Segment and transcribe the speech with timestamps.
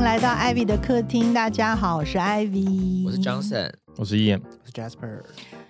[0.00, 1.34] 迎来到 Ivy 的客厅。
[1.34, 5.20] 大家好，我是 Ivy，我是 Johnson，我是 Ian，我是 Jasper。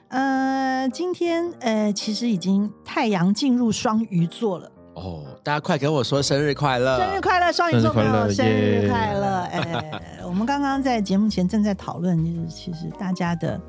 [0.07, 4.71] 呃，今天呃，其实已经太阳进入双鱼座了。
[4.95, 6.97] 哦，大家快给我说生日快乐！
[7.01, 9.41] 生日快乐，双鱼座朋友，生生日日快乐！
[9.51, 13.61] 哎，我们刚刚在节目前正在讨论，就是其实大家的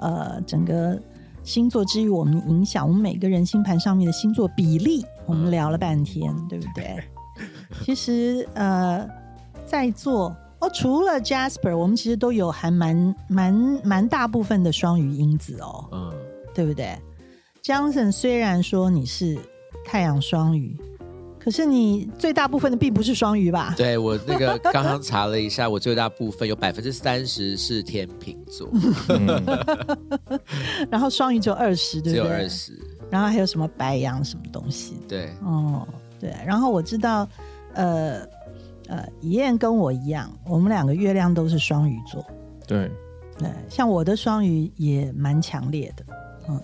[0.00, 1.00] 呃整个
[1.44, 7.04] 星座之于我们影响，我们每个人星盘上面的星座比例，我们聊了半天，对不对？
[7.84, 9.08] 其实呃，
[9.72, 15.88] 在座哦，除了 Jasper，我们其实都有还蛮蛮蛮大部分的双鱼因子哦。
[15.92, 16.12] 嗯，
[16.54, 16.94] 对不对
[17.64, 19.38] ？Johnson 虽然说你是
[19.82, 20.76] 太阳双鱼，
[21.40, 23.72] 可是你最大部分的并不是双鱼吧？
[23.74, 28.68] 对我那个刚刚查了一下，我最大部分有百分之三十是天秤座，
[29.08, 29.42] 嗯，
[30.92, 32.42] 然后双鱼只有二十，对只有不对？
[32.42, 32.78] 二十。
[33.08, 35.00] 然后还有什么白羊什么东西？
[35.08, 35.88] 对，哦，
[36.20, 36.30] 对。
[36.46, 37.26] 然后我知道，
[37.72, 38.20] 呃
[38.92, 42.22] 呃，怡燕跟我一样，我们两个月亮都是双鱼座。
[42.66, 42.90] 对，
[43.38, 46.04] 对，像我的双鱼也蛮强烈的，
[46.46, 46.62] 嗯，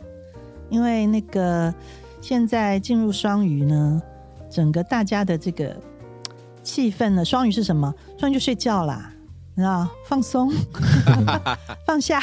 [0.69, 1.75] 因为那个
[2.21, 4.03] 现在进入双鱼呢，
[4.51, 5.75] 整个大家的这个
[6.63, 7.95] 气氛呢，双鱼是什么？
[8.19, 9.11] 双鱼就睡觉啦，
[9.55, 10.53] 你知道，放松，
[11.87, 12.23] 放下，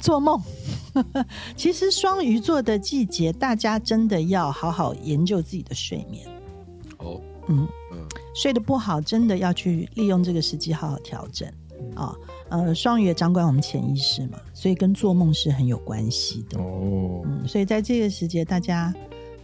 [0.00, 0.40] 做梦。
[1.56, 6.24] 其实双鱼座的季节，大家真的要好好研究自己的睡眠，
[6.98, 7.66] 哦，嗯。
[8.30, 11.48] 嗯，睡得不好，真的要去利用这个时机好好调整
[11.94, 12.14] 啊。
[12.48, 16.58] 呃，双鱼也掌管我们潜意识嘛，所以跟做梦是很有关系的。
[16.60, 18.92] 哦，嗯，所以在这个时节，大家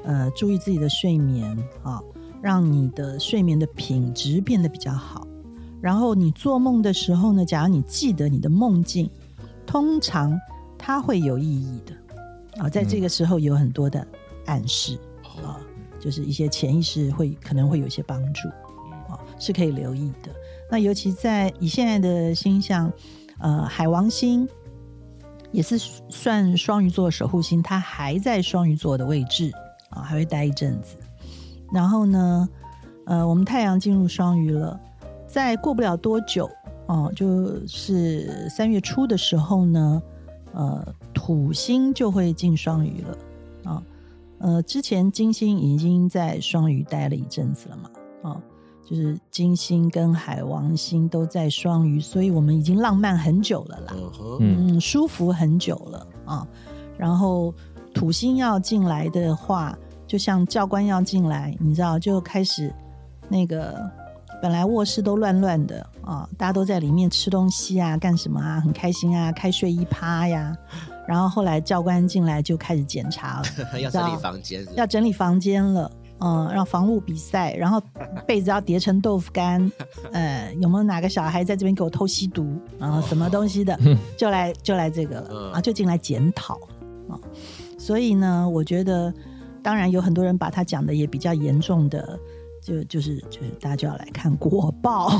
[0.05, 2.01] 呃注意自己的睡眠啊，
[2.43, 5.27] 让你的睡眠的品质变得比较好。
[5.81, 9.09] 然后你做梦的时候呢，假如你记得你的梦境，
[9.65, 10.37] 通常
[10.77, 11.95] 它会有意义的
[12.61, 14.05] 啊，在这个时候有很多的
[14.47, 14.99] 暗示。
[15.23, 15.61] 哦，啊，
[16.01, 18.66] 就是一些潜意识会可能会有一些帮助啊，
[19.39, 20.31] 是可以留意的。
[20.71, 22.93] 那尤其在以现在的星象，
[23.39, 24.49] 呃，海王星
[25.53, 29.53] 也是算双鱼座守护星，它还在双鱼座的位置
[29.91, 30.97] 啊，还会待一阵子。
[31.73, 32.49] 然后呢，
[33.07, 34.79] 呃，我们太阳进入双鱼了，
[35.27, 36.51] 再过不了多久
[36.89, 40.03] 哦、就是三月初的时候呢，
[40.53, 43.19] 呃，土星就会进双鱼了
[43.73, 43.83] 啊。
[44.39, 47.91] 呃，之前金星已经在双鱼待了一阵子了嘛，
[48.23, 48.41] 哦，
[48.89, 53.93] 就是金星跟海王星都在双鱼，所以我们已经浪漫很久了啦，
[54.41, 56.47] 嗯，舒服很久了啊。
[56.97, 57.53] 然后
[57.93, 59.77] 土星要进来的话，
[60.07, 62.73] 就像教官要进来，你知道，就开始
[63.29, 63.91] 那个
[64.41, 70.57] 本来卧室都乱乱的啊，大家都在里面吃东西啊，干什么啊，很开心啊，开睡衣趴呀。
[71.09, 73.47] 然后后来教官进来就开始检查了，
[73.81, 77.81] 要整理房间要整理房间了，嗯，让防务比赛，然后
[78.27, 79.71] 被子要叠成豆腐干，
[80.13, 83.79] 呃，有没有哪个小孩在这边给我偷吸毒，然后什么东西的，
[84.17, 86.55] 就来就来这个了嗯啊，就进来检讨
[87.09, 87.21] 啊。
[87.79, 89.13] 所以呢，我觉得，
[89.63, 92.19] 当然有很多人把他讲的也比较严重的，
[92.63, 95.11] 就就是就是大家就要来看国报，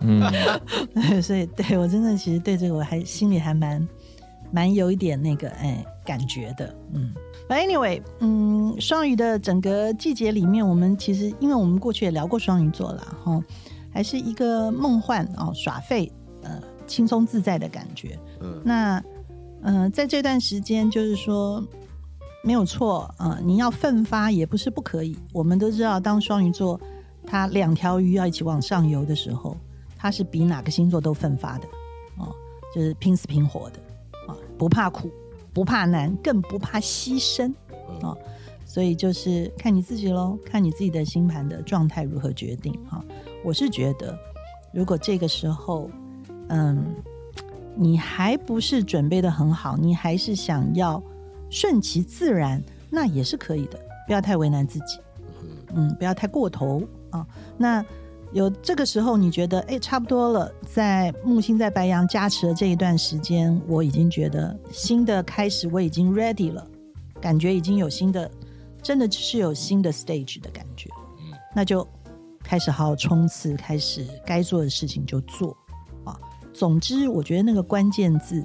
[0.00, 0.20] 嗯，
[1.22, 3.88] 所以对我真的其实对这个我还心里还蛮
[4.50, 7.14] 蛮有一点那个哎感觉的，嗯。
[7.48, 13.40] But anyway，嗯，双鱼的整个季节里面，我们其实因为我们过去也聊过双鱼座啦，哈，
[13.92, 16.10] 还是一个梦幻哦耍废
[16.42, 18.18] 呃轻松自在的感觉。
[18.40, 19.02] 嗯，那
[19.62, 21.62] 呃在这段时间，就是说
[22.42, 25.16] 没有错啊、呃你要奋发也不是不可以。
[25.32, 26.80] 我们都知道，当双鱼座
[27.24, 29.56] 它两条鱼要一起往上游的时候，
[29.96, 31.66] 它是比哪个星座都奋发的
[32.18, 32.34] 哦，
[32.74, 33.78] 就是拼死拼活的
[34.26, 35.08] 啊，不怕苦，
[35.56, 38.18] 不怕难，更不怕牺牲啊哦。
[38.66, 43.02] 所以就是看你自己喽，看你自己的星盘的状态如何决定哈、
[43.42, 44.14] 我是觉得，
[44.70, 45.90] 如果这个时候，
[46.48, 46.84] 嗯，
[47.74, 51.02] 你还不是准备的很好，你还是想要
[51.48, 54.98] 顺其自然，那也是可以的，不要太为难自己，
[55.74, 57.26] 嗯，不要太过头啊。
[57.56, 57.82] 那
[58.36, 66.62] 有这个时候，你觉得哎，差不多了，在木星在白羊加持的这一段时间，我已经觉得新的开始，我已经 ready 了，
[67.18, 68.30] 感觉已经有新的，
[68.82, 71.32] 真的是有新的 stage 的感觉，嗯。
[71.54, 71.88] 那就
[72.44, 75.56] 开始好好冲刺，开始该做的事情就做。
[76.04, 76.14] 啊。
[76.52, 78.44] 总之，我觉得那个关键字，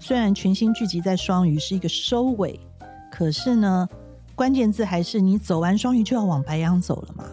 [0.00, 2.58] 虽然群星聚集在双鱼是一个收尾，
[3.12, 3.88] 可是呢，
[4.34, 7.30] 关键字还是你走完双鱼就要往白羊走了嘛，啊，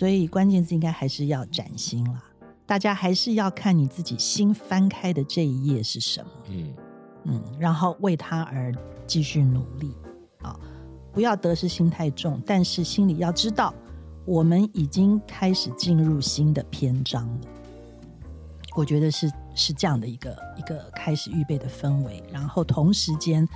[0.00, 2.24] 所以关键字应该还是要崭新啦。
[2.64, 6.74] 大家还是要看你自己新翻开的这一页是什么，嗯
[7.24, 8.74] 嗯，然后为他而
[9.06, 9.94] 继续努力
[10.40, 10.58] 啊，
[11.12, 13.74] 不要得失心太重，但是心里要知道，
[14.24, 17.40] 我们已经开始进入新的篇章了。
[18.74, 23.46] 我觉得是是这样的一个一个开始预备的氛围，然后同时间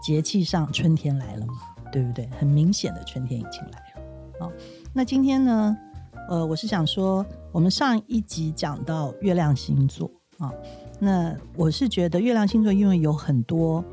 [0.00, 1.54] 节气上春天来了嘛，
[1.90, 2.28] 对不对？
[2.38, 4.00] 很明显的春天已经来了。
[4.38, 4.52] 好，
[4.92, 5.76] 那今天呢，
[6.28, 10.52] 呃，我是想说，我们上一集讲到月亮星座啊，
[10.98, 13.84] 那我是觉得月亮星座因为有很多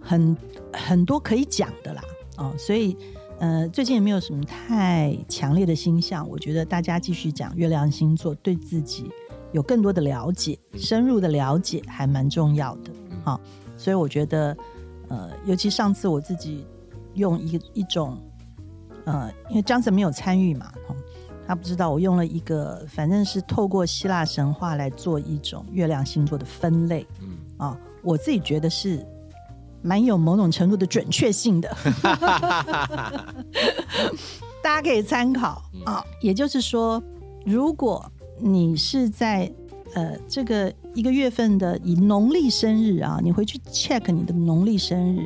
[0.00, 0.36] 很
[0.72, 2.02] 很多可以讲的啦，
[2.36, 2.96] 啊，所以
[3.40, 9.10] 呃，最近也没有什么太强烈的星象，我觉得大家继续讲月亮星座，对自己。
[9.52, 12.90] 有更多的了解，深入的了解还蛮重要的，
[13.24, 13.40] 好，
[13.76, 14.54] 所以我觉得，
[15.08, 16.66] 呃，尤其上次我自己
[17.14, 18.18] 用一一种，
[19.06, 20.70] 呃，因为张森没有参与嘛，
[21.46, 29.06] 他不知道我用了一个，反正是透过希腊神话来做一种月亮星座的分类，嗯，啊，我自己觉得是
[29.80, 31.72] 蛮有某种程度的准确性的，
[34.60, 37.00] 大家可以参考啊，也就是说，
[37.44, 38.04] 如果
[38.40, 39.48] 你是在
[39.94, 45.24] 呃这个一个月份的以农历生日啊，你回去 check 你的农历生日，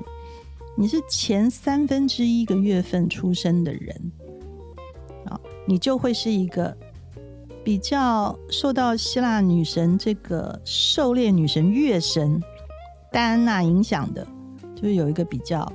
[0.81, 4.13] 你是前三分之一个月份出生的人
[5.27, 6.75] 啊，你就会是一个
[7.63, 12.43] 比较受到希腊女神这个狩猎女神月神
[13.13, 14.27] 戴安娜影响的，
[14.75, 15.71] 就是有一个比较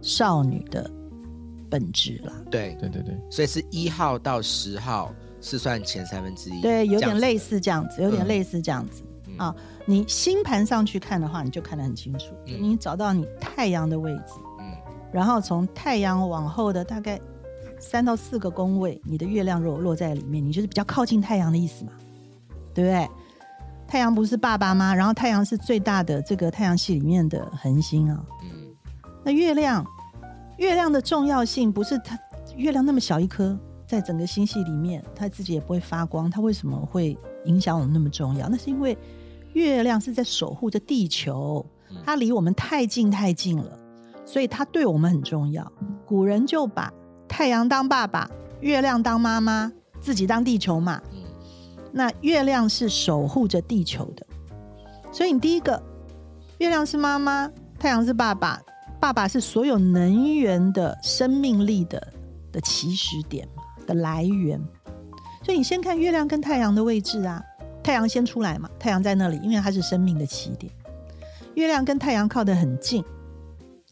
[0.00, 0.88] 少女的
[1.68, 2.32] 本质啦。
[2.48, 5.12] 对对对对，所以是一号到十号。
[5.40, 9.02] 是算前三分之一，对，有点类似这样子，有点类似这样子
[9.36, 9.54] 啊。
[9.84, 12.34] 你星盘上去看的话，你就看得很清楚。
[12.46, 14.43] 你找到你太阳的位置，嗯，
[15.14, 17.20] 然后从太阳往后的大概
[17.78, 21.92] 三到四个宫位，你的月亮如果落在里面，你就是比较靠近太阳的意思嘛，
[22.74, 23.08] 对不对？
[23.86, 24.92] 太阳不是爸爸吗？
[24.92, 28.74] 然后太阳是最大的这个太阳系里面的恒星啊，嗯，
[29.22, 29.86] 那月亮，
[30.58, 32.18] 月亮的重要性不是它
[32.56, 33.56] 月亮那么小一颗。
[33.86, 36.28] 在整个星系里面，它自己也不会发光。
[36.28, 38.48] 它为什么会影响我们那么重要？
[38.48, 38.96] 那是因为
[39.52, 41.64] 月亮是在守护着地球，
[42.02, 43.78] 它离我们太近太近了，
[44.24, 45.70] 所以它对我们很重要。
[46.06, 46.92] 古人就把
[47.28, 48.30] 太阳当爸爸，
[48.60, 51.00] 月亮当妈妈，自己当地球嘛。
[51.92, 54.26] 那月亮是守护着地球的，
[55.12, 55.82] 所以你第一个，
[56.58, 58.60] 月亮是妈妈，太阳是爸爸，
[59.00, 62.12] 爸爸是所有能源的生命力的
[62.52, 63.48] 的起始点。
[63.86, 64.58] 的来源，
[65.42, 67.44] 所以你先看月亮跟太阳的位置啊，
[67.82, 70.72] 太阳先出来嘛，太阳在那里，因为它是生命的起点。
[71.52, 73.04] 月亮跟太阳靠得很近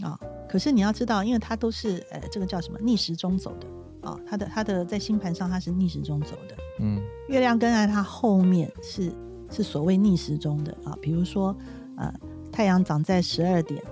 [0.03, 0.19] 啊，
[0.49, 6.57] 可是你要知道，因为它都是呃，这个叫什么逆时钟走的啊，它的它的在星盘上它是逆时钟走的。
[6.81, 9.13] 嗯，月亮跟在它后面是
[9.51, 11.57] 是所谓逆时钟的啊，比如说
[11.97, 12.13] 呃，
[12.51, 13.83] 太阳长在十二点，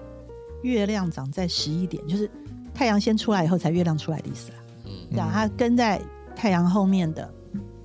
[0.62, 2.28] 月亮长在十一点，就是
[2.74, 4.58] 太阳先出来以后才月亮出来的意思啦。
[4.86, 6.00] 嗯，对啊，它跟在
[6.34, 7.32] 太阳后面的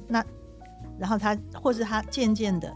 [0.08, 0.26] 那，
[0.98, 2.74] 然后它，或是它渐渐的，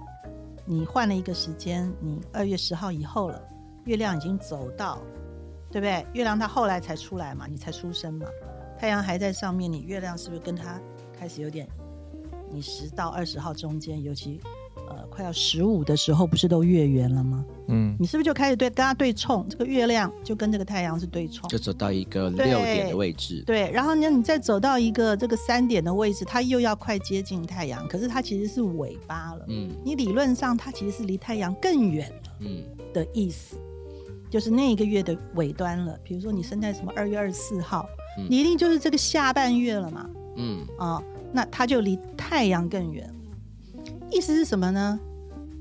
[0.66, 3.42] 你换了一个时间，你二月十号以后了，
[3.86, 5.00] 月亮已经走到，
[5.72, 6.06] 对不对？
[6.14, 8.26] 月亮它后来才出来嘛，你才出生嘛，
[8.78, 10.80] 太阳还在上面，你月亮是不是跟它
[11.18, 11.68] 开始有点？
[12.52, 14.40] 你十到二十号中间，尤其。
[14.92, 17.46] 呃，快要十五的时候，不是都月圆了吗？
[17.68, 19.46] 嗯，你是不是就开始对跟它对冲？
[19.48, 23.44] 这个月亮就跟这个太阳是对冲，就走到一个六点的位置。
[23.46, 29.46] 对，然后呢，你再走到一个这个三点的位置，它又要快接近太阳，可是它其实是尾巴了。
[29.48, 32.32] 嗯，你理论上它其实是离太阳更远了。
[32.40, 33.58] 嗯，的意思
[34.30, 35.98] 就是那一个月的尾端了。
[36.04, 37.88] 比如说你生在什么二月二十四号，
[38.30, 40.10] 你一定就是这个下半月了嘛。
[40.36, 41.02] 嗯，啊，
[41.34, 43.14] 那它就离太阳更远。
[44.12, 45.00] 意思是什么呢？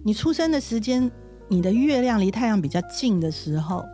[0.05, 1.11] 你出生的时间，
[1.49, 3.85] 你的月亮离太阳比较近的时候，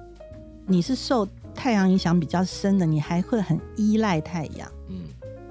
[0.66, 5.04] 你是受太阳影响比较深的，你还会很依赖太阳，嗯，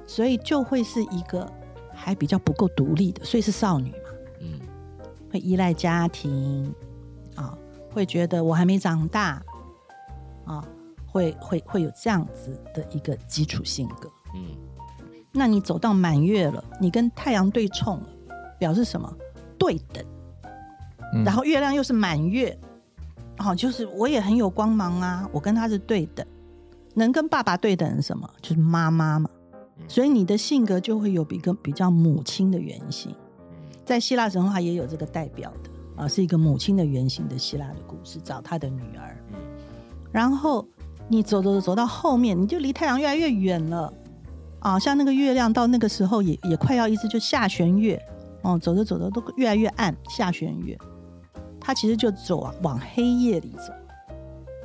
[0.06, 1.52] 所以就会是一个
[1.94, 4.10] 还比较不够独立的，所以是少女嘛，
[4.42, 4.60] 嗯，
[5.32, 6.74] 会依赖家庭，
[7.36, 7.58] 啊，
[7.94, 9.42] 会觉得我还没长大，
[10.46, 10.68] 啊，
[11.06, 14.58] 会会会有这样子的一个基础性格，嗯，
[15.32, 18.10] 那你走到满月了，你跟太阳对冲了。
[18.60, 19.14] 表示什么？
[19.58, 20.06] 对等，
[21.26, 22.58] 然后月亮又是满月，
[23.40, 26.26] 哦，就是我也很有光芒啊，我跟他是对等，
[26.94, 28.30] 能跟爸爸对等什么？
[28.42, 29.30] 就是妈妈嘛，
[29.86, 33.14] 所以你的性格就会有一个比较母亲的原型，
[33.84, 39.18] 在希腊神话也有这个代表的啊，是一个母亲的原型的希腊的故事，找他的女儿，
[40.12, 40.68] 然后
[41.08, 43.94] 你走走走到后面，你就离太阳越来越远了
[44.60, 48.02] 啊，像那个月亮到那个时候也也快要一直就下弦月。
[48.46, 50.78] 哦，走着走着都越来越暗，下弦月，
[51.62, 53.72] 他其实就走啊，往黑夜里走。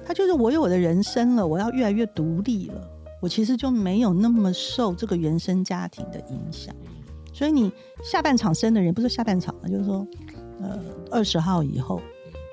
[0.05, 2.91] 他就是我有我的人生了，我要越来越独立了。
[3.21, 6.75] 我其实就没有那么受这个原生家庭的影响。
[7.33, 7.71] 所以你
[8.03, 10.05] 下半场生的人，不是下半场了，就是说，
[10.61, 12.01] 呃，二十号以后，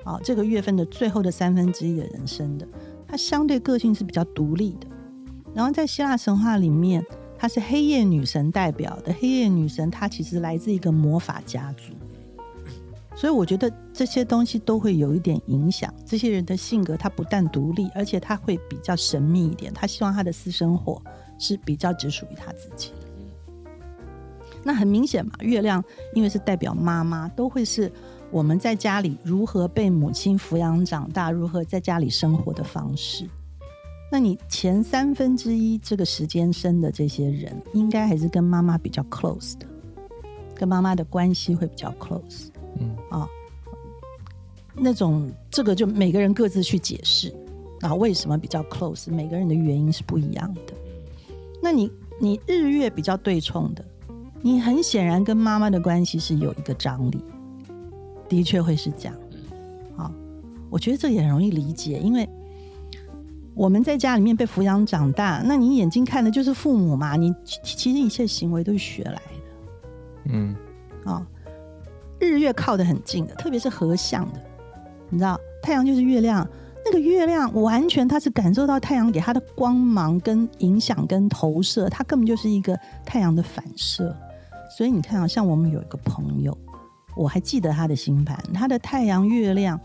[0.04, 2.66] 啊，这个月份的最后的三分之一的人生的，
[3.06, 4.86] 他相对个性是比较独立的。
[5.54, 7.04] 然后在希腊神话里面，
[7.38, 9.12] 她是黑夜女神代表的。
[9.14, 11.94] 黑夜女神她其实来自一个魔法家族，
[13.14, 15.92] 所以我觉得这些东西都会有一点影响。
[16.04, 19.72] 这些人的性格，他不但独立，而且他会比较神秘一点。
[19.72, 21.02] 他希望他的私生活
[21.38, 23.05] 是比较只属于他自己的。
[24.66, 25.82] 那很明显嘛，月亮
[26.12, 27.90] 因为是代表妈妈，都会是
[28.32, 33.24] 我们在家里如何被母亲抚养长大，如何在家里生活的方式。
[34.10, 39.66] 那你前三分之一这个时间生的这些人，应该还是跟妈妈比较 close 的，
[40.52, 42.48] 跟妈妈的关系会比较 close。
[42.80, 43.28] 嗯啊，
[44.74, 47.32] 那种这个就每个人各自去解释
[47.82, 49.14] 啊，为什么比较 close？
[49.14, 50.74] 每个人的原因是不一样的。
[51.62, 51.88] 那你
[52.20, 53.84] 你日月比较对冲的，
[54.46, 57.20] 你很显然跟妈妈的关系是有一个张力，
[58.28, 59.14] 的确会是这样。
[59.96, 60.08] 好，
[60.70, 62.28] 我觉得这也很容易理解，因为。
[63.56, 67.16] 我们在家里面被抚养长大，那你眼睛看的就是父母嘛？
[67.16, 69.20] 你其实一切行为都是学来的，
[70.26, 70.54] 嗯，
[71.06, 71.26] 啊，
[72.20, 74.40] 日月靠得很近的，特别是合相的，
[75.08, 76.46] 你知道，太阳就是月亮，
[76.84, 84.14] 那个月亮完全它是感受到太阳给它的光芒跟影响跟投射，它根本就是一个太阳的反射。
[84.76, 86.56] 所以你看啊，像我们有一个朋友，
[87.16, 89.80] 我还记得他的星盘，他的太阳月亮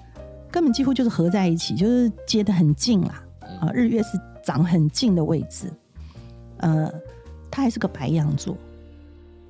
[0.51, 3.23] 根本几乎就是合在一起，就是接得很近啦。
[3.61, 5.71] 啊，日月是长很近的位置，
[6.57, 6.91] 呃，
[7.49, 8.57] 他还是个白羊座，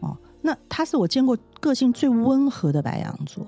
[0.01, 3.43] 哦，那他是我见过个性最温和的白羊座。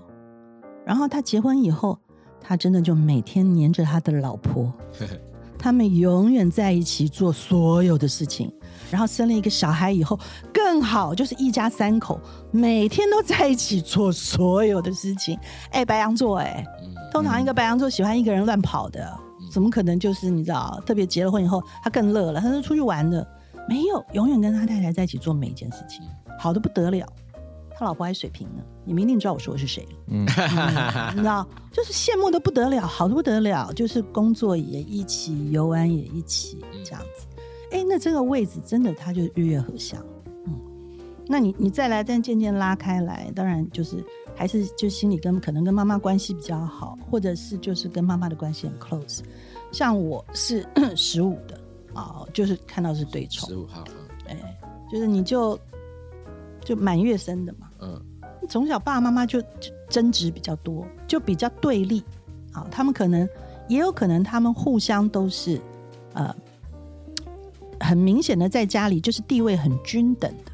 [0.83, 1.99] 然后他结婚以后，
[2.41, 4.73] 他真的就每天黏着他的老婆，
[5.59, 8.51] 他们永远在一起做所有的事情。
[8.93, 10.19] 然后生了一个小孩以后，
[10.53, 12.21] 更好，就是一家三口
[12.51, 15.35] 每天都在一起做所有的事情。
[15.73, 16.63] 哎，白羊座，哎，
[17.11, 19.11] 通常一个白羊座喜欢一个人乱跑的。
[19.51, 19.99] 怎么可能？
[19.99, 22.39] 就是你知道，特别结了婚以后，他更乐了。
[22.39, 23.27] 他是出去玩的，
[23.67, 26.03] 没有永远跟他太太在一起做每一件事情，
[26.39, 27.03] 好的不得了。
[27.75, 29.89] 他老婆还水平呢，你们一定知道我说的是谁了。
[30.09, 30.25] 嗯，
[31.15, 37.25] 你知道，就是羡慕的不得了，好的不得了，就是工作也一起，游玩也一起，这样子。
[37.73, 40.01] 哎，那这个位置真的，他就日月合相。
[40.45, 40.57] 嗯，
[41.27, 44.01] 那你你再来，但渐渐拉开来，当然就是。
[44.35, 49.19] 还是就心里跟可能跟妈妈关系比较好，或者是就是跟妈妈的关系很 close。
[49.71, 50.65] 像我是
[50.97, 51.55] 十五的
[51.93, 53.83] 啊，就是看到是对冲十五号，
[54.27, 54.35] 哎，
[54.91, 55.55] 就是你就
[56.65, 58.01] 就满月生的嘛，嗯，
[58.49, 59.39] 从小爸爸妈妈就
[59.87, 62.03] 争执比较多，就比较对立
[62.53, 62.67] 啊。
[62.71, 63.29] 他们可能
[63.67, 65.61] 也有可能他们互相都是
[66.13, 66.35] 呃
[67.83, 70.51] 很明显的在家里就是地位很均等的。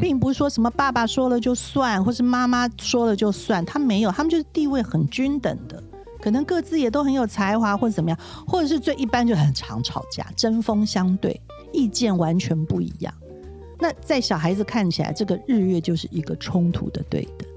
[0.00, 5.82] 并不是说什么爸爸说了就算，或是妈妈说了就算，他没有，他们就是地位很均等的，
[6.20, 8.16] 可能各自也都很有才华，或者怎么样，
[8.46, 11.40] 或者是最一般就很常吵架，针锋相对，
[11.72, 13.12] 意见完全不一样。
[13.80, 17.48] 那在小孩子看起来，这个日月就是一个冲突的对等。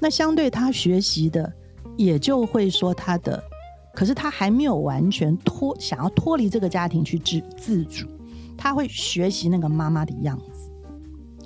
[0.00, 1.52] 那相对他学习的，
[1.96, 3.40] 也就会说他的，
[3.94, 8.08] 可是他还没有完全脱，想要脱离这个家庭去自自主，
[8.62, 10.70] 他会学习那个妈妈的样子。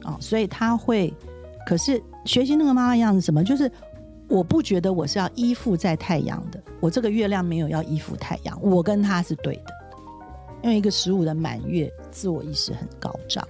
[0.05, 1.11] 哦，所以他会，
[1.67, 3.43] 可是学习那个妈妈样子什么？
[3.43, 3.73] 就是
[4.29, 9.75] 我不觉得我是要依附在太阳的，我这个月亮没有要依附太阳，我跟他是对的，
[10.63, 13.43] 因为一个十五的满月，自我意识很高涨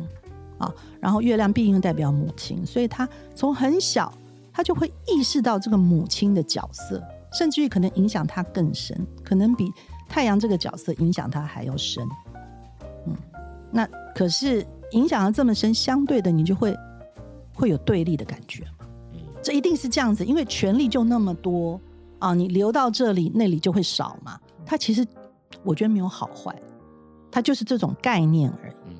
[0.58, 0.72] 啊。
[1.00, 4.16] 然后月亮毕竟代表母亲，所以他从很小
[4.52, 9.68] 他就会意识到这个母亲的角色，甚至于可能影响他更深，可能比
[10.08, 12.06] 太阳这个角色影响他还要深。
[13.72, 14.66] 嗯，那可是。
[14.92, 16.74] 影响了这么深，相对的你就会
[17.52, 18.86] 会有对立的感觉嘛？
[19.42, 21.78] 这一定是这样子，因为权力就那么多
[22.20, 24.38] 啊，你留到这里，那里就会少嘛。
[24.64, 25.04] 它其实
[25.64, 26.54] 我觉得没有好坏，
[27.32, 28.96] 它就是这种概念而已。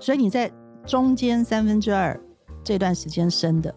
[0.00, 0.50] 所以你在
[0.86, 2.18] 中间三分之二
[2.64, 3.72] 这段时间生的，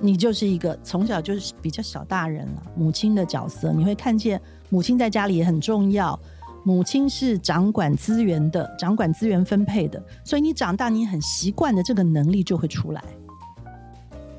[0.00, 6.18] 你就是一个从小就是比较小大人了，母亲的角色，你会看见母亲在家里也很重要。
[6.64, 13.02] 母亲是掌管资源的，掌管资源分配的，所以你长大，你很习惯的这个能力就会出来。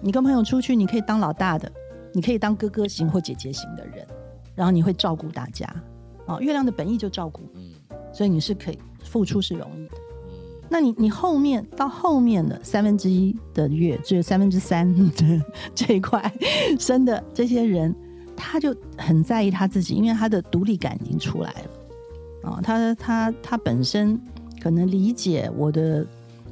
[0.01, 1.71] 你跟朋友出去，你可以当老大的，
[2.13, 4.05] 你可以当哥哥型或姐姐型的人，
[4.55, 5.67] 然后你会照顾大家。
[6.25, 7.71] 哦，月亮的本意就照顾，嗯，
[8.13, 9.93] 所以你是可以付出是容易的。
[10.69, 15.43] 那你你后面到后面的三分之一的月，只有三分之三的
[15.75, 16.31] 这一块
[16.79, 17.93] 生的这些人，
[18.37, 21.70] 他就很在意他自己，因为他的独立感已经出来了。
[22.43, 24.19] 啊，他他他本身
[24.61, 26.05] 可能理解我的，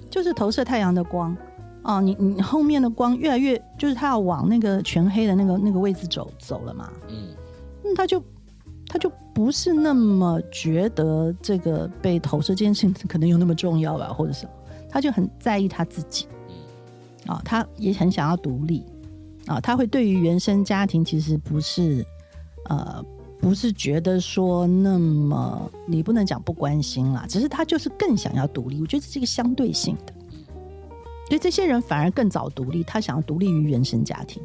[0.10, 1.36] 就是投射太阳的光
[1.84, 7.16] 哦，你你后面的光越来越，就是他要往那个全黑的那个那个位置走走了嘛，嗯。
[7.86, 8.22] 嗯，他就
[8.88, 14.52] 他就不是那么觉得这个被投射这件事情可能有那么重要吧，或者什么，
[14.90, 16.28] 他就很在意他自己，
[17.26, 18.84] 啊、他也很想要独立，
[19.48, 22.06] 啊、他会对于原生家庭其实不是，
[22.66, 23.02] 呃，
[23.40, 30.14] 不是觉得说那么你不能讲不关心啦，只是他就是更想要独立，我觉得这是一个相对性的，
[31.28, 34.42] 所以这些人反而更早独立，他想要独立于原生家庭。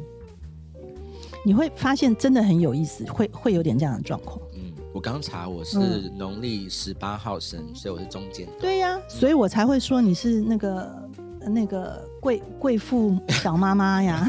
[1.45, 4.39] 你会发现真的很有意思，会会有点这样的状况。
[4.55, 8.47] 嗯，我刚查我是嗯农历十八号生，所以我是中间。
[8.59, 11.09] 对呀、所以我才会说你是那个
[11.47, 14.27] 那个贵贵妇小妈妈呀。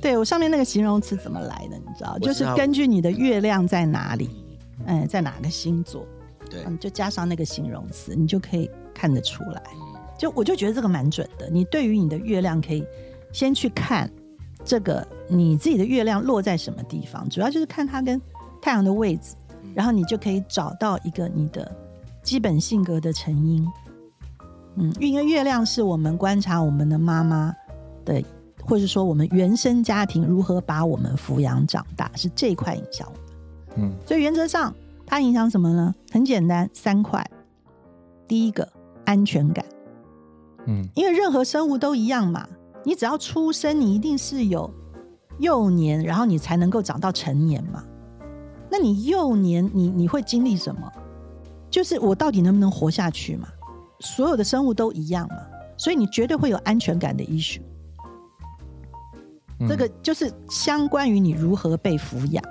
[0.00, 1.76] 对我上面那个形容词怎么来的？
[1.76, 4.30] 你知道，知道就是根据你的月亮在哪里，
[4.86, 6.06] 嗯，在哪个星座，
[6.48, 9.62] 对，嗯，就加上那个形容词，你就可以看得出来。
[9.74, 9.90] 嗯
[10.20, 11.48] 就我就觉得这个蛮准的。
[11.48, 12.84] 你对于你的月亮可以
[13.32, 14.10] 先去看
[14.62, 18.20] 这个你自己的月亮落在什么地方，主要就是看它跟
[18.60, 19.34] 太阳的位置，
[19.74, 21.74] 然后你就可以找到一个你的
[22.22, 23.66] 基本性格的成因。
[24.74, 27.56] 嗯，因为月亮是我们观察我们的妈妈
[28.04, 28.22] 的，
[28.70, 33.88] 或者说我们原生家庭如何把我们抚养长大，是这一块影响我们。
[33.88, 34.72] 嗯所以原则上，
[35.04, 35.92] 它影响什么呢？
[36.12, 37.28] 很简单，三块。
[38.28, 38.68] 第一个，
[39.04, 39.64] 安全感。
[40.66, 42.46] 嗯因为任何生物都一样嘛，
[42.84, 44.72] 你只要出生，你一定是有
[45.40, 47.82] 幼年，然后你才能够长到成年嘛。
[48.70, 50.82] 那你幼年，你你会经历什么？
[51.68, 53.48] 就是我到底能不能活下去嘛？
[53.98, 55.38] 所有的生物都一样嘛，
[55.76, 57.60] 所以你绝对会有安全感的 issue。
[59.68, 62.42] 这个就是相关于你如何被抚养，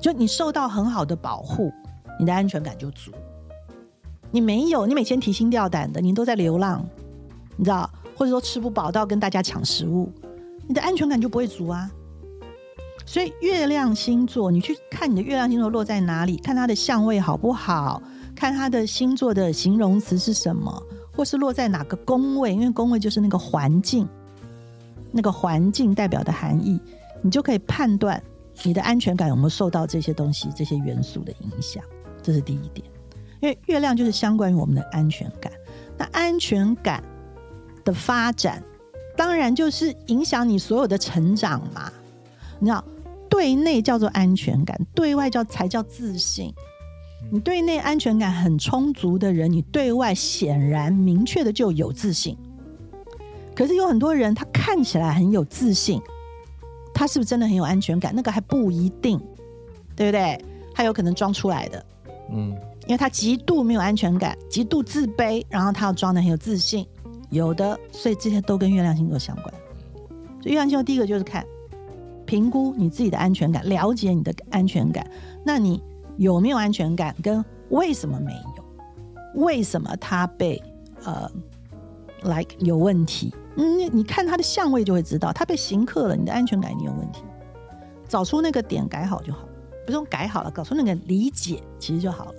[0.00, 1.72] 就你受到很好的保护，
[2.18, 3.10] 你的安全感就足。
[4.30, 6.84] 你没有，你每天提心吊胆的，你都在流浪，
[7.56, 10.10] 你知道，或者说吃不饱到跟大家抢食物，
[10.66, 11.90] 你的安全感就不会足啊。
[13.04, 18.02] 所以月亮星座，你去看你的月亮星座落在哪里，看它的相位好不好，
[18.34, 20.82] 看它的星座的形容词是什么，
[21.14, 24.08] 或是落在哪个宫位，因为宫位就是那个环境，
[25.12, 26.80] 那个环境代表的含义，
[27.20, 28.20] 你就可以判断
[28.64, 31.82] 你的安全感有没有受到这些东西、这些元素的影响。
[32.22, 32.86] 这是第一点，
[33.40, 35.52] 因为月亮就是相关于我们的安全感。
[35.98, 37.02] 那安全感
[37.84, 38.62] 的发展，
[39.16, 41.92] 当然就是影响你所有的成长嘛。
[42.58, 42.84] 你知道，
[43.28, 46.54] 对内叫做安全感，对外叫才叫自信。
[47.30, 52.36] 你对内安全感很充足的人，你对外显然明确的就有自信。
[53.54, 56.00] 可是有很多人，他看起来很有自信，
[56.94, 58.12] 他是不是真的很有安全感？
[58.14, 59.20] 那个还不一定，
[59.94, 60.42] 对不对？
[60.74, 61.84] 他有可能装出来的，
[62.30, 66.84] 嗯因为他极度没有安全感，极度自卑，然后他要装的很有自信，
[67.30, 69.54] 有的，所以这些都跟月亮星座相关。
[70.40, 71.46] 所以月亮星座第一个就是看
[72.26, 75.08] 评估你自己的安全感，了解你的安全感。
[75.44, 75.80] 那你
[76.16, 77.14] 有没有安全感？
[77.22, 79.40] 跟为什么没有？
[79.42, 80.60] 为什么他被
[81.04, 81.30] 呃
[82.22, 83.32] ，like 有问题？
[83.56, 87.22] 嗯，你看他的相位就会知道，他被刑克了，你的安全感你有问题。
[88.08, 89.48] 找出那个点改好就好，
[89.86, 92.34] 不用改好了，搞出那个理解其实就好了。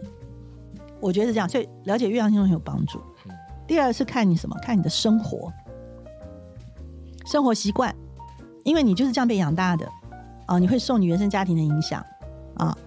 [1.00, 3.00] 我觉得是这样，所以了解月亮星座很有帮助。
[3.68, 4.56] 第二是看你什么？
[4.62, 5.52] 看你的生活，
[7.26, 7.96] 生活习惯，
[8.64, 9.90] 因为你就是这样被养大的
[10.46, 12.06] 啊，你会受你原生家庭的影响
[12.56, 12.78] 啊。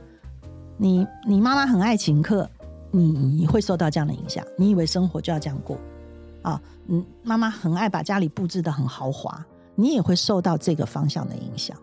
[0.76, 2.48] 你你妈妈很爱请客，
[2.90, 4.44] 你会受到这样的影响。
[4.56, 5.78] 你以为生活就要这样过
[6.50, 6.62] 啊？
[6.88, 11.76] 嗯，妈妈很爱把家里布置的很豪华，你也会受到这个方向的影响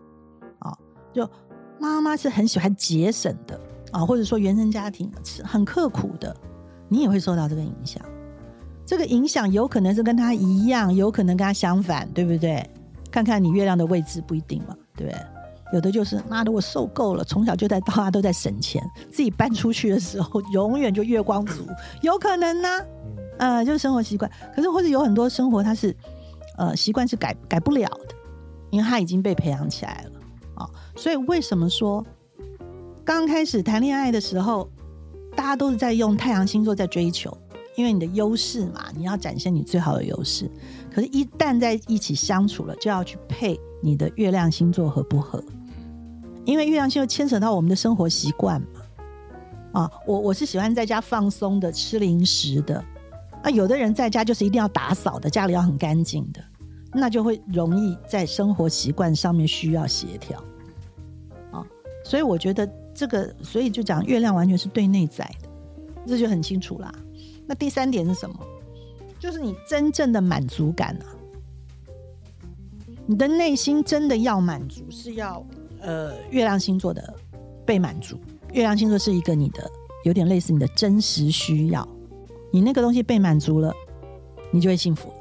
[0.60, 0.78] 啊。
[1.12, 1.30] 就
[1.80, 3.60] 妈妈是很喜欢节省的
[3.92, 6.34] 啊，或者说原生家庭是很刻苦的，
[6.88, 8.02] 你也会受到这个影响。
[8.86, 12.70] 这个影响有可能是跟他一样，有可能跟他相反，对不对？
[13.12, 15.22] 看看你月亮的位置不一定嘛，对不对？
[15.74, 21.66] 有的就是妈的，我受够了，从小就在到大都在省钱，自己搬出去的时候永远就月光族，
[22.02, 22.68] 有可能呢、
[23.38, 24.30] 呃，就是生活习惯。
[24.56, 25.96] 可是或者有很多生活它是
[26.58, 28.16] 呃习惯是改改不了的，
[28.72, 30.20] 因为它已经被培养起来了
[30.56, 32.06] 啊、所以为什么说
[33.04, 34.70] 刚开始谈恋爱的时候，
[35.36, 37.36] 大家都是在用太阳星座在追求，
[37.76, 40.50] 因为你的优势嘛，你要展现你最好的优势。
[40.94, 45.44] 可是，一旦在一起相处了，就要去配你的月亮星座合不合，
[46.46, 48.68] 因为月亮星座牵扯到我们的生活习惯嘛。
[49.74, 52.86] 啊，我我是喜欢在家放松的，吃零食的。
[53.44, 56.42] 啊，有的人在家就是一定要打扫的，家里要很干净的，
[56.94, 60.44] 那就会容易在生活习惯上面需要协调。
[61.52, 61.64] 啊，
[62.04, 65.50] 所以我觉得这个，所以就讲月亮完全是对内在的。
[66.08, 66.94] 这就很清楚啦。
[67.46, 68.36] 那第三点是什么？
[69.20, 71.06] 就是你真正的满足感啊，
[73.06, 75.46] 你的内心真的要满足，是要
[75.82, 77.14] 呃月亮星座的
[77.66, 78.18] 被满足。
[78.52, 79.70] 月亮星座是一个你的
[80.04, 81.88] 有点类似你的真实需要，
[82.54, 83.74] 你那个东西被满足了，
[84.52, 85.16] 你就会幸福了。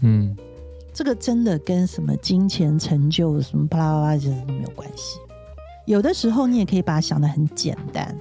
[0.00, 0.34] 嗯
[0.94, 5.18] 这个真的跟什么金钱、成就什么巴拉巴拉这些都没有关系。
[5.84, 8.16] 有的时候你也可以把它想的很简单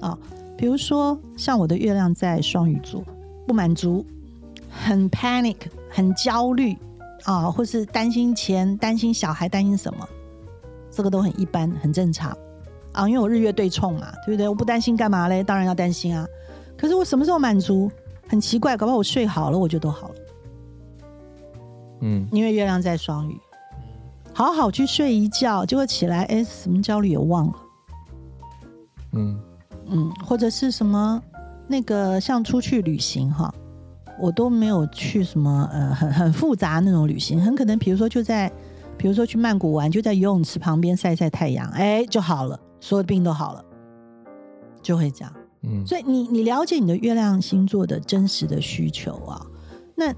[0.00, 0.18] 啊，
[0.58, 3.00] 比如说像我的月亮在双鱼座，
[3.46, 4.04] 不满足，
[4.68, 5.56] 很 panic，
[5.88, 6.76] 很焦虑
[7.22, 10.08] 啊，或是担心钱、担心小孩、担心什么，
[10.90, 12.36] 这个都很一般，很正常
[12.90, 13.08] 啊。
[13.08, 14.48] 因为我日月对冲嘛，对不对？
[14.48, 15.44] 我不担心干嘛嘞？
[15.44, 16.26] 当然要担心啊。
[16.76, 17.90] 可是我什么时候满足？
[18.28, 20.14] 很奇怪，搞不好我睡好了，我就都好了。
[22.00, 23.40] 嗯因为月亮在双鱼，
[24.34, 27.54] 好好去睡一觉，结果起来，哎，什么焦虑也忘了，
[29.12, 29.40] 嗯
[29.86, 31.22] 嗯，或者是什么
[31.68, 33.54] 那个像出去旅行哈，
[34.20, 38.52] 我都没有去什么呃很很复杂那种旅行，很可能比如说就在，
[38.98, 43.64] 比如说去曼谷玩，就在游泳池旁边晒晒太阳，哎就好了，所有的病都好了，
[44.82, 45.32] 就会这样。
[45.66, 49.44] 嗯所以你你了解你的月亮星座的真实的需求啊，
[49.94, 50.14] 那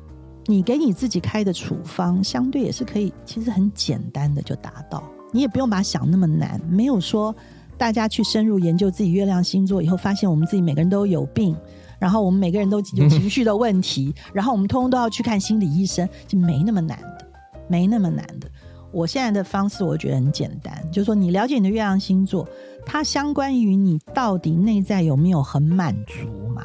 [0.47, 7.35] 你给你自己开的处方，相对也是可以，其实很简单的就达到，你也不用把它想那么难，没有说
[7.77, 11.57] 大家去深入研究自己月亮星座以后，发现我们自己每个人都有病。
[12.01, 17.27] 然后我们每个人都有情绪的问题，然后我们通通都要去看心理医生，就没那么难的，
[17.67, 18.49] 没那么难的。
[18.93, 22.47] 我现在的方式我觉得很简单，就是说你了解你的月亮星座，
[22.91, 26.65] 它相关于你到底内在有没有很满足嘛，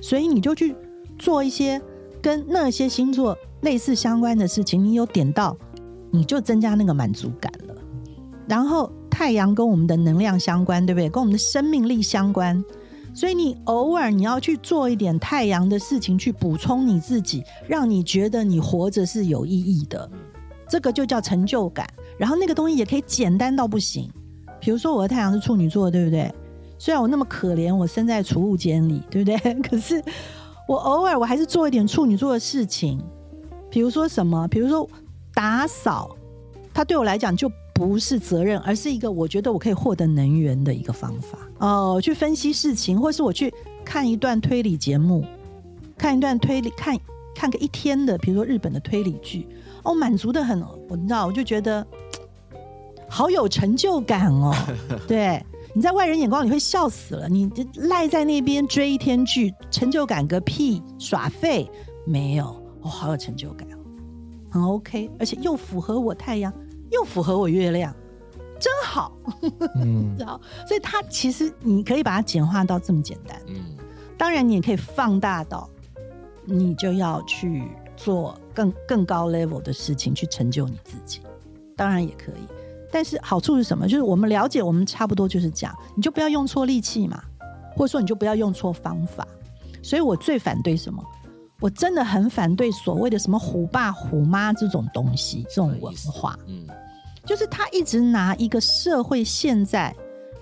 [0.00, 0.74] 所以你就去
[1.18, 1.78] 做一些
[2.22, 5.54] 跟那些星座类似相关的事情，你有点到，
[6.10, 7.74] 你就增加那个满足感了。
[8.48, 11.10] 然后太阳跟我们的能量相关，对不对？
[11.10, 12.64] 跟我们的生命力相关，
[13.12, 20.10] 所以你偶尔你要去做一点太阳的事情，去补充你自己，让你觉得你活着是有意义的。
[20.66, 21.86] 这个就叫成就感。
[22.16, 24.10] 然后那个东西也可以简单到不行，
[24.60, 26.32] 比如说我的太阳是处女座，对不对？
[26.78, 29.54] 虽然我那么可怜，我生在储物间里，对不对？
[29.62, 30.02] 可是
[30.68, 33.00] 我偶尔我还是做一点处女座的事情，
[33.70, 34.46] 比如说什么？
[34.48, 34.88] 比如说
[35.34, 36.16] 打扫，
[36.72, 41.38] 它对我来讲就不是责任，而是一个我觉得我可以获得能源的一个方法。
[41.58, 43.52] 哦、去分析事情，或是我去
[43.84, 45.24] 看一段推理节目，
[45.96, 46.96] 看一段推理，看
[47.34, 49.48] 看个一天的，比如说日本的推理剧，
[49.82, 51.84] 哦，满足的很，我知道，我就觉得
[53.08, 54.54] 好有成就感哦。
[55.08, 55.44] 对，
[55.74, 61.70] 你在外人眼光你会笑死了，你就赖在那边追一天剧，成就感个屁，耍废
[62.06, 62.46] 没有，
[62.82, 63.78] 哦，好有成就感哦，
[64.50, 66.52] 很 OK，而且又符合我太阳，
[66.90, 67.94] 又符合我月亮，
[68.58, 69.12] 真好，
[69.76, 70.40] 嗯 知道？
[70.66, 73.40] 所以它其实你可以把它简化到这么简单。
[73.46, 73.76] 嗯，
[74.16, 75.68] 当然，你也可以放大到，
[76.44, 77.62] 你就要去
[77.96, 81.20] 做更更高 level 的事情，去成就你自己。
[81.76, 82.57] 当然也可以，
[82.90, 83.86] 但是好处是什么？
[83.86, 87.22] 就是我们了解，我们差不多就是这样，你就不要用错力气嘛，
[87.76, 89.26] 或者说你就不要用错方法。
[89.82, 91.02] 所以我最反对什么？
[91.60, 96.38] 我真的很反对所谓的什么虎爸虎妈这种东西，这种文化。
[96.46, 96.66] 嗯，
[97.24, 99.94] 就是他一直拿一个社会现在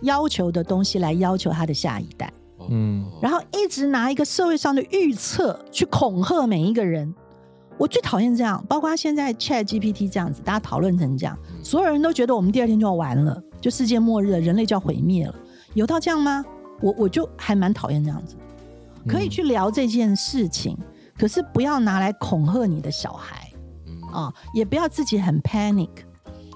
[0.03, 2.27] 要求的东西来要求他的下一代。
[2.59, 7.15] 哦嗯然后一直拿一个社会上的预测去恐吓每一个人。
[7.79, 15.35] 我最讨厌这样，包括现在 Chat GPT 这样子，大家讨论成这样，嗯所有人都觉得我们第二天就要完了，就世界末日了，人类就要毁灭了。
[15.75, 16.45] 有到这样吗？
[16.81, 18.37] 我我就还蛮讨厌这样子。
[19.07, 20.77] 可以去聊这件事情，
[21.17, 23.51] 可是不要拿来恐吓你的小孩。
[23.87, 25.91] 嗯啊、也不要自己很 panic，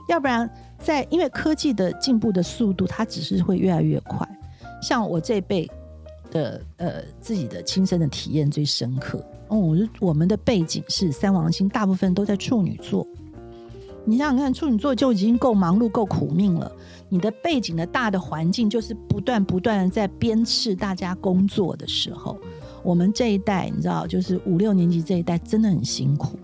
[0.09, 4.27] 要不然在因为科技的进步的速度，它只是会越来越快。
[4.83, 5.71] 像我这辈
[6.31, 9.25] 的呃自己的亲身的体验最深刻。
[9.49, 13.07] 哦，我我们的背景是三王星，大部分都在处女座。
[14.05, 16.71] 你想想看，处女座就已经够忙碌、够苦命了。
[17.09, 22.37] 你的背景的大的环境，就是不断不断的在鞭笞大家工作的时候，
[22.83, 26.39] 我们这一代，你知道，就是五六年级这一代，真的很辛苦。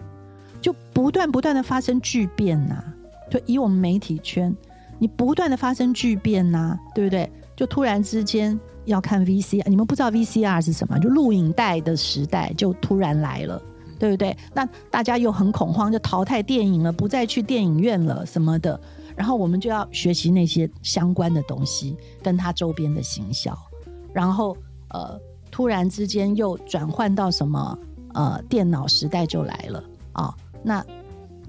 [0.60, 2.82] 就不断不断的发生巨变呐、
[3.30, 4.54] 就以我们媒体圈，
[4.98, 7.30] 你不断的发生巨变呐、对不对？
[7.54, 10.98] 就突然之间要看 VCR，你们不知道 VCR 是什么？
[10.98, 13.60] 就录影带的时代就突然来了，
[13.98, 14.36] 对不对？
[14.54, 18.80] 那大家又很恐慌，就淘汰电影了，不再去电影院了什么的。
[19.14, 23.56] 然后我们就要学习那些相关的东西，跟它周边的行销。
[24.12, 24.56] 然后
[24.90, 25.18] 呃，
[25.50, 27.78] 突然之间又转换到什么
[28.14, 30.84] 呃电脑时代就来了啊、那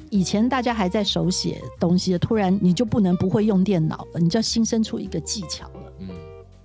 [0.09, 5.86] 以前大家还在手写东西，突然你就不能不会用电脑了，你就要新生出一个技巧了。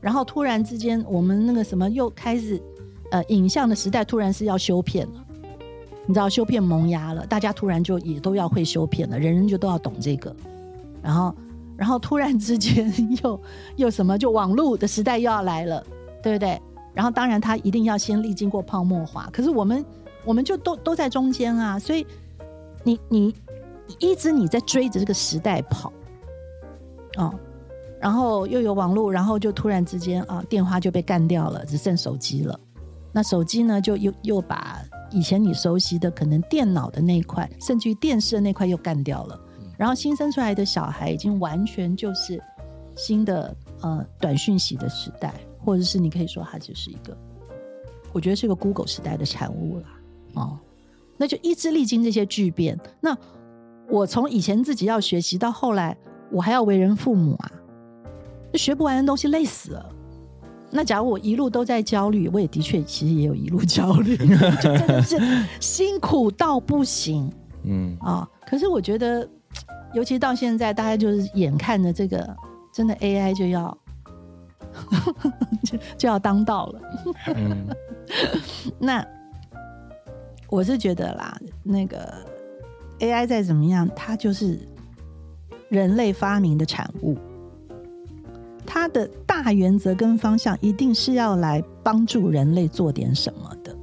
[0.02, 2.60] 然后突然之间，我们那个什么又开始，
[3.12, 5.24] 呃，影像的时代突然是要修片了，
[6.06, 10.34] 你知道修片萌芽了，大家突然就也都要会修片了，人人就都要懂这个，
[11.00, 11.32] 然后，
[11.76, 13.40] 然后突然之间又
[13.76, 15.86] 又什么，就网络的时代又要来了，
[16.20, 16.60] 对不对？
[16.92, 19.84] 然后当然它一定要先历经过泡沫化，可是我们
[20.24, 22.04] 我们就都都在中间啊，所以
[22.82, 23.34] 你你
[24.00, 25.92] 一直你在追着这个时代跑，
[27.18, 27.32] 哦。
[28.02, 32.58] 然后又有网络，然后就突然之间啊，电话就被干掉了，只剩手机了。
[33.12, 39.40] 那手机呢，就又又把以前你熟悉的可能电脑的那一块，甚至于电视的那块又干掉了。
[39.78, 42.42] 然后新生出来的小孩已经完全就是
[42.96, 47.16] 新的呃短讯息的时代，或者是你可以说它就是一个，
[48.12, 49.84] 我觉得是个 Google 时代的产物啦。
[50.34, 50.58] 哦，
[51.16, 52.76] 那就一直历经这些巨变。
[53.00, 53.16] 那
[53.88, 55.96] 我从以前自己要学习到后来，
[56.32, 57.52] 我还要为人父母啊。
[58.58, 59.88] 学不完的东西累死了。
[60.70, 64.26] 那假如我一路都在焦虑，我也的确其实也有一路焦虑， 就
[64.62, 65.18] 真的是
[65.60, 67.30] 辛苦到不行
[67.64, 68.26] 嗯啊。
[68.46, 69.28] 可是我觉得，
[69.92, 72.34] 尤其到现在，大家就是眼看着这个
[72.72, 73.76] 真的 AI 就要
[75.62, 76.80] 就 就要当道了。
[77.36, 77.66] 嗯
[78.80, 79.06] 那
[80.48, 82.14] 我是觉得啦，那个
[83.00, 84.58] AI 再怎么样，它就是
[85.68, 87.18] 人类发明的产物。
[88.74, 93.76] 它的大原则跟方向一定是要来帮助人类做点什么的。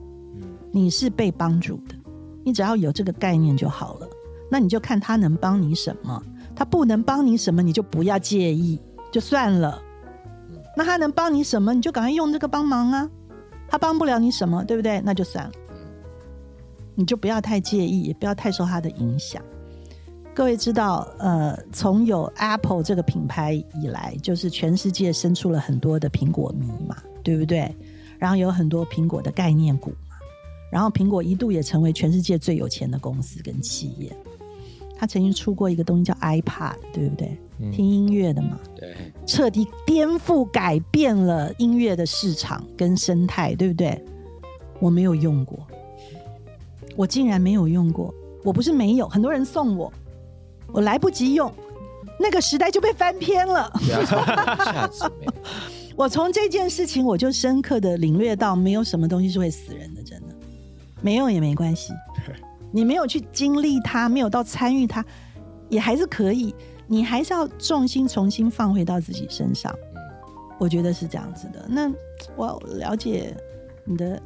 [0.72, 1.94] 你是被帮助的，
[2.44, 4.10] 你只要有这个概念就好了。
[4.50, 6.20] 那你就看他能帮你什么，
[6.56, 9.80] 他不能帮你什么，你就不要介意，就算了。
[10.76, 13.08] 那他能帮你什么，你就赶快用这个帮忙啊。
[13.68, 15.00] 他帮不了你什么，对不对？
[15.06, 15.52] 那就算了，
[16.96, 19.40] 你就不要太介意，也不要太受他的影响。
[20.40, 27.70] 各位知道，呃，从有 Apple 这个品牌以来，就是全世界生出了很多的苹果迷嘛，对不对？
[28.18, 30.16] 然后有很多苹果的概念股嘛，
[30.72, 34.16] 然后苹果一度也成为全世界最有钱的公司跟企业。
[34.98, 37.38] 他曾经出过一个东西叫 iPad，对不对？
[37.58, 38.96] 嗯听音乐的嘛，对，
[39.28, 44.02] 彻底颠覆改变了音乐的市场跟生态，对不对？
[44.80, 45.68] 我没有用过，
[46.96, 48.14] 我竟然没有用过。
[48.42, 49.92] 我不是没有，很多人送我，
[50.72, 51.54] 我来不及用，
[52.20, 53.72] 那个时代就被翻篇了。
[55.96, 60.36] 我从这件事情，我就深刻的领略到，没有什么东西是会死人的，真的，
[61.02, 61.94] 没有也没关系。
[62.72, 65.04] 你没有去经历它，没有到参与它，
[65.70, 66.54] 也还是可以。
[66.88, 69.72] 你还是要重心重新放回到自己身上。
[69.74, 70.00] 嗯
[70.60, 71.66] 我觉得是这样子的。
[71.70, 71.90] 那
[72.36, 73.34] 我了解
[73.86, 74.22] 你的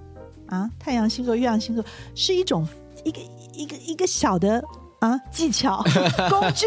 [0.47, 2.67] 啊，太阳星座、月亮星座是一种
[3.03, 3.19] 一个
[3.53, 4.59] 一个一个小的
[5.03, 5.83] 啊技巧
[6.29, 6.65] 工具，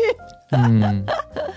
[0.51, 1.05] 嗯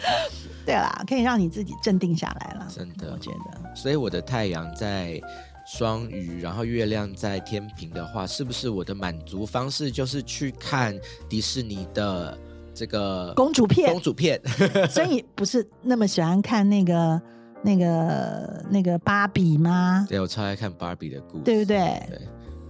[0.65, 2.67] 对啦，可以让你自己镇定下来了。
[2.69, 5.19] 真的我觉得所以我的太阳在
[5.67, 12.37] 双鱼，然后月亮在天平的话，是不是我的满足方式就是去看迪士尼的
[12.73, 14.39] 这个公主片公，主片？
[14.89, 17.21] 所以不是那么喜欢看那个
[17.61, 20.05] 那个那个芭比吗？
[20.07, 21.77] 对我超爱看芭比的故事，对不对？
[22.07, 22.21] 对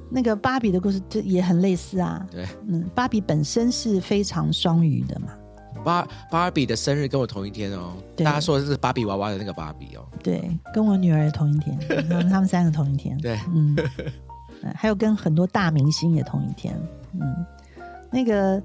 [0.09, 2.25] 那个芭比的故事就也很类似啊。
[2.31, 5.27] 对，嗯，芭比本身是非常双鱼的嘛。
[5.83, 10.43] 芭芭比的生日跟我同一天哦，大家说的是芭比娃娃的那个芭比哦，对，
[10.73, 13.17] 跟我女儿同一天，他 们他们三个同一天。
[13.19, 13.77] 对，嗯，
[14.61, 16.77] 呃 还有跟很多大明星也同一天。
[17.13, 17.45] 嗯，
[18.11, 18.61] 那个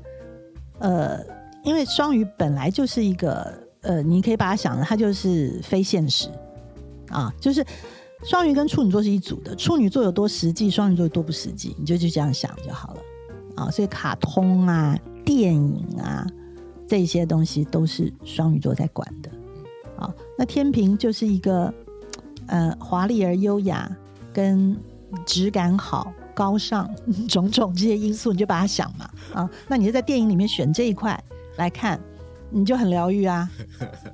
[0.80, 1.20] 呃，
[1.62, 3.52] 因为双鱼本来就是一个
[3.82, 6.28] 呃，你可以把它想的，它就是非现实
[7.10, 7.64] 啊，就是
[8.24, 13.00] 双鱼跟处女座是一组的，处女座有多实际，双鱼座有多不实际，你就就这样想就好了
[13.56, 13.70] 啊。
[13.70, 16.26] 所以卡通啊、电影啊
[16.88, 19.30] 这些东西都是双鱼座在管的。
[19.98, 21.72] 啊，那天平就是一个
[22.46, 23.94] 呃华丽而优雅，
[24.32, 24.76] 跟
[25.24, 26.90] 质感好、高尚
[27.28, 29.48] 种种这些因素，你就把它想嘛啊。
[29.68, 31.22] 那你就在电影里面选这一块
[31.58, 32.00] 来看，
[32.50, 33.48] 你就很疗愈啊，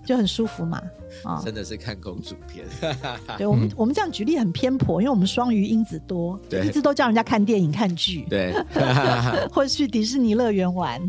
[0.05, 0.83] 就很舒服嘛
[1.25, 1.41] 啊。
[1.45, 2.67] 真的是看公主片，
[3.39, 8.53] 对我们，我们这样举例很偏颇，因为我们双鱼因子多，一直都叫人家看电影、看剧，对，
[9.53, 11.01] 或者去迪士尼乐园玩。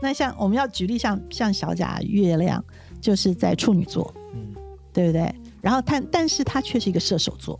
[0.00, 2.64] 那像我们要举例像，像小贾月亮
[3.00, 4.54] 就是在处女座，嗯
[4.92, 5.34] 对不对？
[5.60, 7.58] 然后他，但是他却是一个射手座，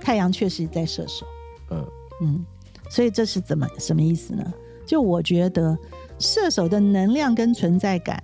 [0.00, 1.26] 太阳确实在射手，
[1.70, 1.86] 嗯
[2.20, 2.46] 嗯，
[2.90, 4.44] 所以这是怎么什么意思呢？
[4.84, 5.76] 就我觉得
[6.18, 8.22] 射手的能量跟存在感，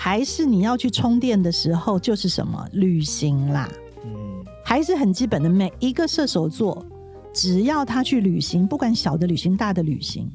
[0.00, 3.68] 还是你要去充电的时候，就是什么旅行啦，
[4.04, 5.50] 嗯还是很基本的。
[5.50, 6.86] 每一个射手座，
[7.34, 10.30] 只要他去旅行，不管小的旅行、大的旅行，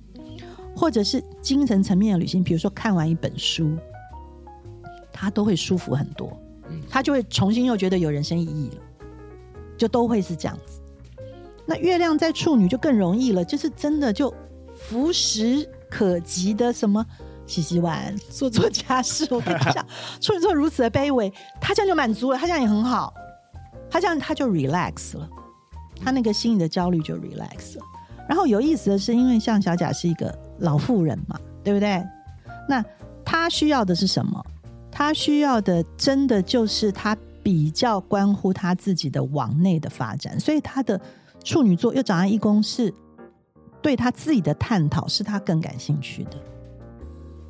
[0.75, 3.77] 或者是精神层面的旅行，比如说看完一本书，
[5.13, 6.37] 他都会舒服很多。
[6.69, 8.81] 嗯他就会重新又觉得有人生意义了，
[9.77, 10.81] 就都会是这样子。
[11.65, 14.33] 那月亮在处女就更容易了，就是真的就
[14.75, 17.05] 浮食可及的什么
[17.45, 19.27] 洗洗碗、 做做家事。
[19.31, 19.85] 我跟你讲，
[20.21, 23.13] 处女座如此的卑微，他这样就满足了，他这样也很好，
[23.89, 25.29] 他这样他就 relax 了，
[26.03, 27.83] 他那个心里的焦虑就 relax 了。
[28.27, 32.01] 然后有意思的是，因为像小贾是一个老妇人嘛，对不对？
[32.69, 32.83] 那
[33.25, 34.43] 他需要的是什么？
[34.89, 40.99] 他需要的真的就是他比较关乎他自己的往内的发展，所以他的
[41.43, 42.93] 处女座又长在一宫，是
[43.81, 46.37] 对他自己的探讨是他更感兴趣的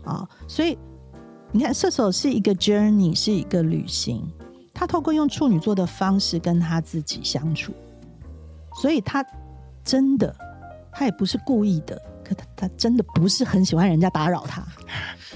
[0.04, 0.28] 啊。
[0.48, 0.78] 所以
[1.52, 4.28] 你看，射手是一个 journey，是一个旅行，
[4.74, 7.74] 他透过用处女座的方式跟他自己相处，
[8.82, 9.26] 所以他
[9.84, 10.36] 真的。
[10.96, 14.64] 他也不是故意的，可他他真的不是很喜欢人家打扰他。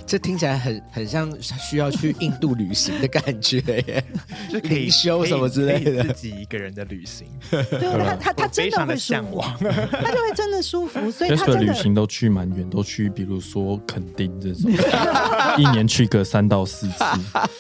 [0.08, 4.04] 这听起来很很像需要去印度旅行的感觉耶，
[4.50, 9.46] 就可以灵修什么之类的自己一个人的旅行，对，他他他真的会向往。
[9.60, 14.72] 他就会真的舒服，所以他真的旅行都去蛮远，都去比如说垦丁这种，
[15.60, 17.04] 一年去个三到四次。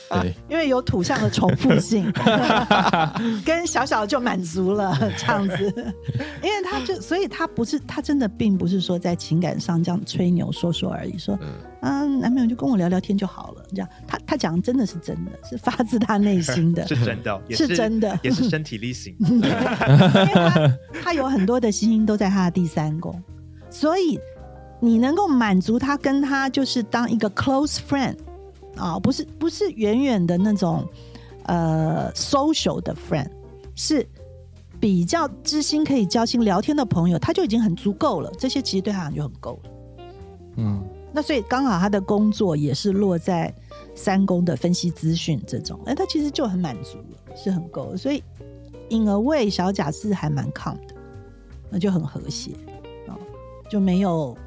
[0.09, 2.09] 对， 因为有土象的重复性，
[3.45, 5.93] 跟小小就满足了这样子。
[6.41, 11.49] 因为他就，所以他不是他真的并不是说在情感上这样吹牛说说而已，说嗯
[11.87, 19.15] 啊男朋友就跟我聊聊天就好了，这样他他讲真的是真的，是发自他内心的， 是真的， 也是真的也是身体力行。
[19.19, 19.49] 因为
[20.33, 23.21] 他他有很多的星星都在他的第三宫，
[23.69, 24.19] 所以
[24.79, 28.15] 你能够满足他，跟他就是当一个 close friend
[28.75, 30.87] 啊，不是不是远远的那种
[31.43, 33.29] 呃 social 的 friend，
[33.75, 34.07] 是
[34.79, 38.31] 比较知心可以交心聊天的朋友，他就已经很足够了。
[38.37, 39.69] 这些其实对他来讲就很够了。
[40.57, 40.83] 嗯，
[41.17, 43.51] 那所以刚好他的工作也是落在
[43.95, 47.97] 三宫的分析资讯这种，哎，他其实就很满足了，是很够。
[47.97, 48.23] 所以
[48.91, 50.93] in a way 小贾是还蛮 calm 的，
[51.71, 52.51] 那就很和谐
[53.07, 53.17] 哦，
[53.67, 54.37] 就没有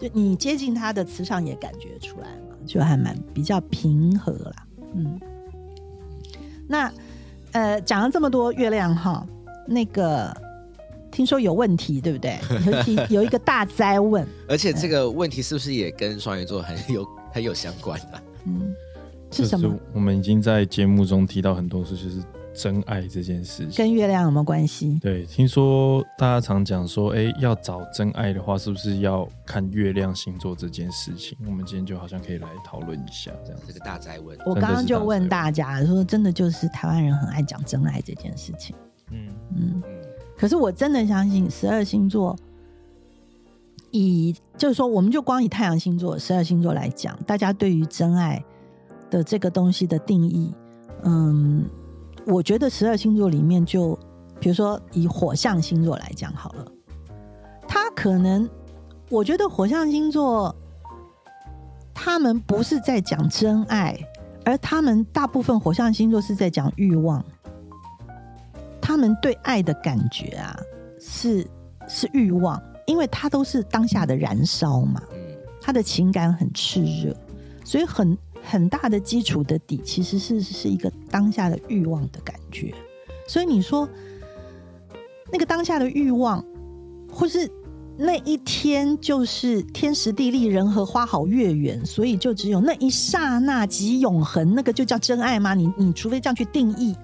[0.00, 5.20] 就你接近他的磁场也感觉出来嘛，就还蛮比较平和啦，嗯。
[6.66, 6.92] 那
[7.52, 9.24] 呃讲了这么多月亮哈，
[9.68, 10.36] 那个
[11.16, 12.38] 听说有问题对不对？
[13.08, 14.26] 有有一个大灾问。
[14.46, 18.22] 而且这个问题是不是也跟双鱼座很有 很有相关啊？
[18.44, 18.74] 嗯，
[19.30, 19.74] 是什么？
[19.94, 22.22] 我们已经在节目中提到很多次，就是
[22.54, 23.70] 真爱这件事情。
[23.76, 24.98] 跟月亮有没有关系？
[25.00, 31.34] 对，听说大家常讲说，哎，要找真爱的话，是不是要看月亮星座这件事情？
[31.46, 38.76] 我们今天就好像可以来讨论一下，这样这个大灾问，我刚刚就问大家说，真的就是台湾人很爱讲真爱这件事情。
[39.12, 39.95] 嗯，嗯，嗯，
[40.36, 42.36] 可是我真的相信十二星座，
[43.90, 48.44] 以就是说，我们就光以太阳星座、十二星座来讲，大家对于真爱
[49.10, 50.52] 的这个东西的定义，
[51.04, 51.64] 嗯，
[52.26, 53.98] 我觉得十二星座里面就，
[54.38, 56.66] 比如说以火象星座来讲好了，
[57.66, 58.48] 他可能，
[59.08, 60.54] 我觉得火象星座，
[61.94, 63.98] 他们不是在讲真爱，
[64.44, 67.24] 而他们大部分火象星座是在讲欲望。
[68.86, 70.56] 他们对爱的感觉啊，
[71.00, 71.44] 是
[71.88, 75.18] 是欲望，因为它都是当下的燃烧嘛，嗯
[75.60, 77.12] 他的情感很炽热，
[77.64, 82.72] 所以很很大的基础的底其实是是一个当下的欲望的感觉。
[83.26, 83.88] 所以你说
[85.32, 86.44] 那个当下的欲望，
[87.12, 87.50] 或是
[87.98, 95.54] 那一天就是天时地利人和花好月圆，所以就只有那一刹那即永恒，那个就叫真爱吗？
[95.54, 96.94] 你你除非这样去定义，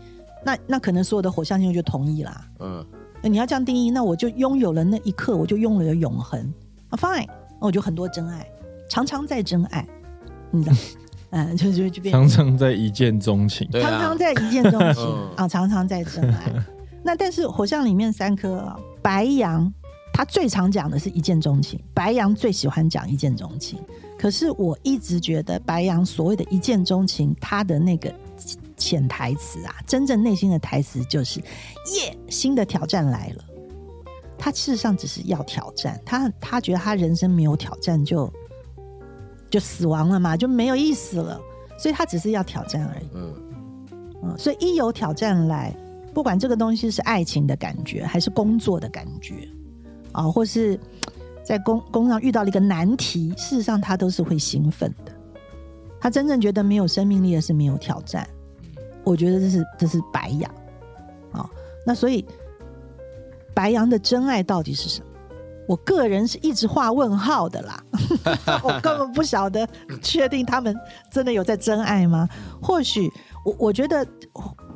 [0.45, 2.45] 那那可能所有的火象星座就同意啦。
[2.61, 2.85] 嗯
[3.25, 6.41] 那你要这样定义，那我就拥有了那一刻，我就拥有了永恒
[6.89, 7.25] 啊，fine，
[7.61, 8.45] 那我就很多真爱，
[8.91, 9.87] 常常在真爱，
[10.51, 10.77] 你知道，
[11.31, 13.65] 嗯，就就就变常常在一见钟情。
[13.75, 16.53] 啊常常，在一见钟情嗯啊，常常在真爱。
[17.05, 19.73] 那但是火象里面三颗啊，白羊，
[20.13, 23.79] 他最常讲的是一见钟情，白羊最喜欢讲一见钟情。
[24.19, 28.13] 可是我一直觉得白羊所谓的一见钟情，他的那个
[28.77, 33.45] 潜台词啊，真正内心的台词就是耶，新的挑战来了。
[34.39, 38.33] 他事实上只是要挑战，他他觉得他人生没有挑战就
[39.49, 41.41] 就死亡了嘛，就没有意思了，
[41.79, 43.09] 所以他只是要挑战而已。
[43.15, 43.35] 嗯
[44.25, 45.73] 嗯，所以一有挑战来，
[46.13, 49.49] 不管这个东西是爱情的感觉，还是工作的感觉，
[50.11, 50.79] 啊，或是
[51.45, 55.13] 在工工上遇到了一个难题，事实上他都是会兴奋的。
[56.01, 58.29] 他真正觉得没有生命力的是没有挑战。
[59.05, 60.55] 我觉得这是这是白羊，
[61.33, 61.49] 啊，
[61.87, 62.25] 那所以
[63.55, 65.07] 白羊的真爱到底是什么？
[65.69, 67.83] 我个人是一直画问号的啦，
[68.65, 69.67] 我根本不晓得
[70.03, 70.77] 确定他们
[71.11, 72.29] 真的有在真爱吗？
[72.61, 73.11] 或许
[73.45, 74.07] 我我觉得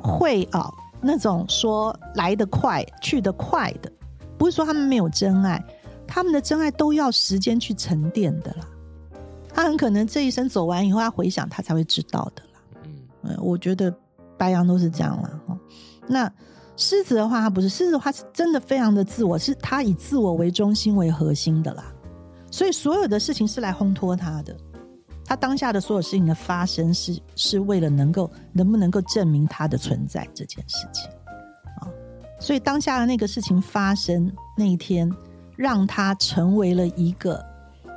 [0.01, 0.71] 会啊，
[1.01, 3.91] 那种说来得快去得快的，
[4.37, 5.61] 不是说他们没有真爱，
[6.07, 8.67] 他们的真爱都要时间去沉淀的啦。
[9.53, 12.61] 他很可能这一生走完以后，他回想他才会知道的啦。
[12.85, 13.93] 嗯嗯，我觉得
[14.37, 15.39] 白羊都是这样啦。
[15.47, 15.57] 哈。
[16.07, 16.31] 那
[16.75, 21.85] 狮子的话，他不是狮子的话，是真的非常的自我，是他以自我为中心为核心的啦。
[22.51, 24.55] 所以所有的事情是来烘托他的，
[25.25, 31.09] 他当下的所有事情的发生是是为了能够能不能够证明他的存在这件事情
[31.81, 31.89] 啊。
[32.39, 35.11] 所以当下的那个事情发生那一天，
[35.55, 37.43] 让他成为了一个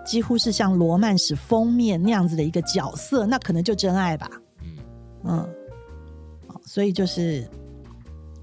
[0.05, 4.29] 几乎是像罗曼史封面那样子的一个角色，那可能就真爱吧。
[5.25, 5.47] 嗯
[6.73, 7.45] 所以就是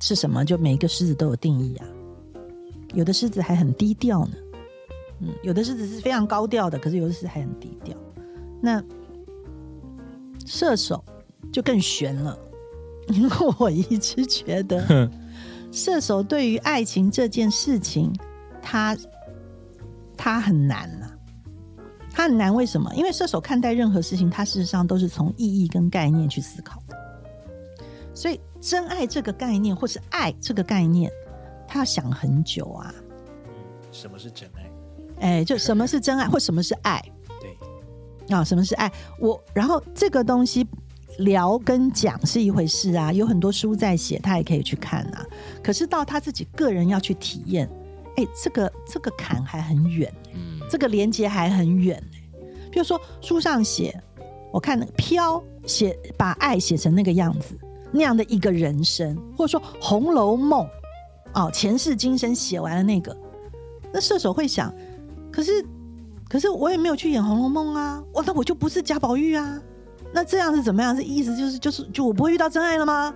[0.01, 1.87] 是什么，就每一个狮子都有定义啊。
[2.93, 4.33] 有的狮子还很低调呢，
[5.21, 7.95] 嗯，有的狮子是非常高调的，可是有的狮子还很低调。
[8.61, 8.83] 那
[10.45, 11.01] 射手
[11.53, 12.37] 就更悬了，
[13.07, 15.09] 因为我一直觉得
[15.71, 18.13] 射手对于爱情这件事情，
[18.61, 18.97] 他
[20.17, 21.15] 他很难啊。
[22.11, 22.93] 他很难，为什么？
[22.93, 27.06] 因为射手看待任何事情，他事实上都是从意义跟概念去思考的。
[28.17, 31.11] 所以，真爱这个概念，或是爱这个概念，
[31.67, 32.91] 他要想很久啊。
[32.97, 33.03] 嗯
[33.91, 34.71] 什么是真爱？
[35.19, 36.99] 哎，就什么是真爱，或什么是爱
[37.39, 38.43] 对，啊？
[38.43, 38.91] 什么是爱？
[39.19, 40.67] 我然后这个东西
[41.19, 45.23] 聊跟讲是一回事啊，有很多书在写，他也可以去看啊。
[45.63, 47.69] 可是到他自己个人要去体验，
[48.15, 50.11] 哎，这个这个坎还很远。
[50.33, 52.39] 嗯这个连接还很远呢、
[52.71, 53.95] 比如说书上写，
[54.51, 57.57] 我看那个飘写把爱写成那个样子，
[57.97, 60.65] 那样的一个人生，或者说《红楼梦》
[61.33, 63.15] 哦，前世今生写完了那个，
[63.91, 64.73] 那射手会想，
[65.31, 65.65] 可是
[66.29, 69.59] 可是我也没有去演《红楼梦》啊，我那我就不是贾宝玉啊，
[70.13, 70.95] 那这样是怎么样？
[70.95, 73.13] 这意思就是就是就我不会遇到真爱了吗？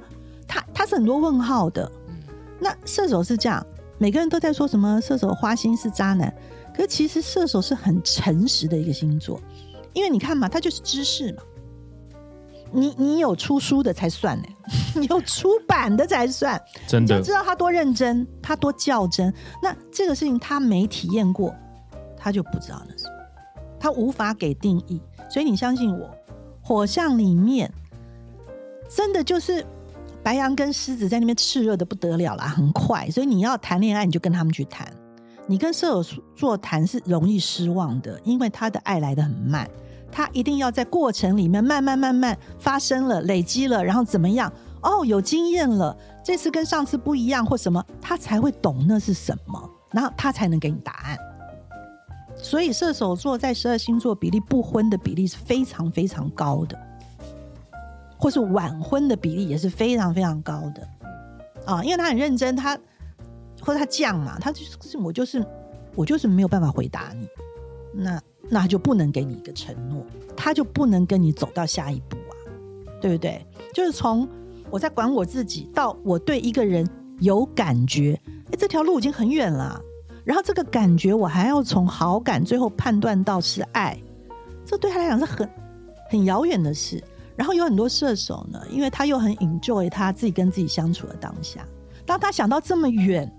[0.47, 1.89] 他他是很多问号的。
[2.07, 2.17] 嗯
[2.63, 3.65] 那射手是这样，
[3.97, 6.31] 每个人都在说什么射手花心是渣男，
[6.75, 9.41] 可是其实射手是很诚实的一个星座，
[9.93, 11.41] 因为你看嘛，他就是知识嘛，
[12.71, 14.47] 你你有出书的才算呢，
[14.95, 19.33] 你 有出版的才算，真的你就知道他多认真，他多较真。
[19.61, 21.53] 那这个事情他没体验过，
[22.17, 23.05] 他就不知道那是，
[23.79, 25.01] 他无法给定义。
[25.29, 26.09] 所以你相信我，
[26.61, 27.71] 火象里面
[28.89, 29.65] 真的就是
[30.21, 33.09] 白羊跟狮子在那边炽热的不得了啦，很快。
[33.09, 34.91] 所以你要谈恋爱，你就跟他们去谈。
[35.47, 39.69] 你跟射手座谈是容易失望的，因为他的爱来的很慢，
[40.11, 44.51] 他一定要在过程里面慢慢慢慢发生了、累积了，然后怎么样？
[44.81, 51.17] 哦，有经验了，这次跟上次不一样或什么，他才会懂那是什么，然后他才能给你答案。
[52.35, 56.75] 所以射手座在十二星座比例不婚的比例是非常非常高的，
[58.17, 60.87] 或是晚婚的比例也是非常非常高的
[61.65, 62.75] 啊，因为他很认真，他
[63.61, 65.45] 或者他犟嘛，他就是我就是
[65.95, 67.27] 我就是没有办法回答你，
[67.93, 68.19] 那
[68.53, 72.35] 那他就不能给你一个承诺，他就不能跟你走到下一步啊，
[72.99, 73.43] 对不对？
[73.73, 74.27] 就是从
[74.69, 76.85] 我在管我自己到我对一个人
[77.19, 79.81] 有感觉，哎，这条路已经很远了。
[80.25, 83.97] 然后这个感觉我还要从好感最后判断到是爱，
[84.65, 85.49] 这对他来讲是很
[86.09, 87.01] 很遥远的事。
[87.37, 91.65] 然后有很多射手呢，因为他又很 enjoy 他自己跟自己相处的当下，
[92.05, 93.31] 当他想到这么远，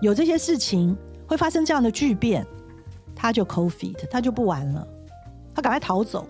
[0.00, 0.96] 有这些事情
[1.28, 2.44] 会发生这样的巨变，
[3.16, 4.86] 他就 cold feet，他就不玩了，
[5.54, 6.28] 他赶快逃走，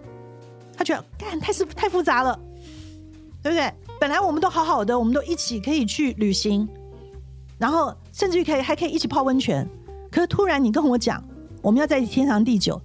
[0.74, 2.39] 他觉得干太是太复杂了，
[3.43, 3.70] 对不对？
[4.01, 6.68] 本来我们都好好的，我们都一起可以去旅行，
[7.59, 9.68] 然后甚至于可以还可以一起泡温泉。
[10.11, 11.22] 可是突然你跟我讲，
[11.61, 12.80] 我们要在天长地久，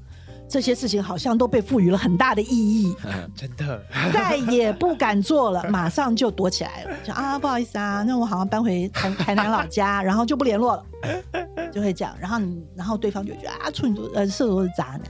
[0.49, 2.95] 这些事情好像都被赋予了很大的意义，
[3.35, 3.81] 真的，
[4.11, 10.85] 再也不敢做了， 马上就躲起来了，就啊不好意思啊，那我好像搬回台台南老家，然后就不联络了，
[11.71, 12.15] 就会这样。
[12.19, 15.01] 然后你，然后对方就觉得啊，处女座呃射手座是渣男。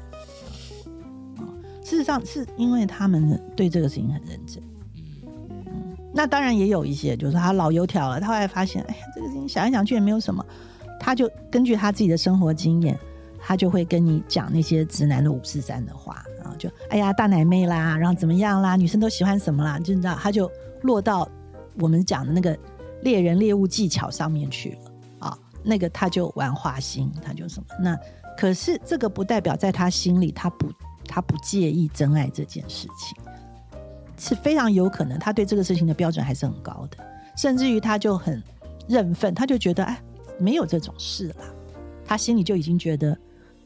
[1.83, 4.63] 事实上是因为他们对这个事情很认真。
[5.65, 10.45] 嗯那当然也有一些，就是他老油条了，他后来发现，哎呀，这个事情想一想去也没有什么，
[10.99, 12.99] 他就根据他自己的生活经验，
[13.39, 20.51] 他就会跟你讲那些直男的五四三的话，然后就哎呀大奶妹啦，然后怎么样啦，女生都喜欢什么啦，就你知道，他就
[20.81, 21.27] 落到
[21.79, 22.57] 我们讲的那个
[23.03, 24.90] 猎人猎物技巧上面去了，
[25.63, 27.97] 那个他就玩花心，他就什么那，
[28.37, 30.71] 可是这个不代表在他心里他不
[31.05, 33.17] 他不介意真爱这件事情。
[34.17, 36.97] 是非常有可能，他对这个事情的标准还是很高的，
[37.35, 38.39] 甚至于他就很
[38.87, 39.99] 认份，他就觉得哎，
[40.37, 41.45] 没有这种事啦，
[42.05, 43.17] 他心里就已经觉得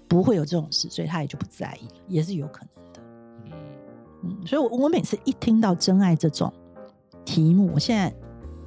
[0.08, 3.02] 不会有这种事，所以他也就不在意了，也是有可能的。
[3.44, 3.52] 嗯
[4.24, 6.54] 嗯，所以我我每次一听到真爱这种
[7.26, 8.14] 题目，我现在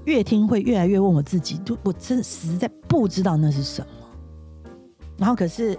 [0.09, 3.89] 越听会越来越问我自己，就我真实在不知道那是什么。
[5.19, 5.79] 然后可是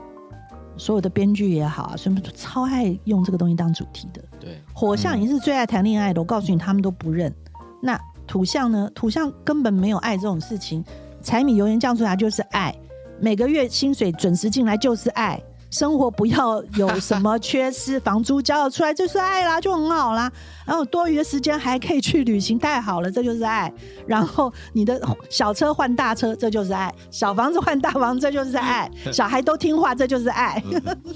[0.77, 4.23] 所有的编剧也好啊，什么超爱用这个东西当主题的。
[4.39, 7.34] 对，火象已经是最爱谈恋爱的，我告诉你，他们都不认。
[7.82, 8.88] 那土象呢？
[8.93, 10.86] 土象根本没有爱这种事情，
[11.23, 12.75] 柴米油盐酱醋茶就是爱，
[13.19, 20.32] 每个月薪水准时进来就是爱，生活不要有什么缺失，房租交了出来就是爱啦，就很好啦。
[20.65, 23.72] 然后多余的时间还可以去旅行，太好了，这就是爱。
[24.07, 24.99] 然后你的
[25.30, 30.61] 小车换大车，这就是爱；小房子换大房子，这就是爱； 小孩都听话，这就是爱。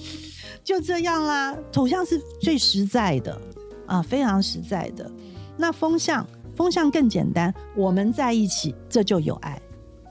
[0.63, 3.41] 就这样啦，土象是最实在的
[3.87, 5.09] 啊，非常实在的。
[5.57, 6.25] 那风象，
[6.55, 9.61] 风象更简单，我们在一起，这就有爱。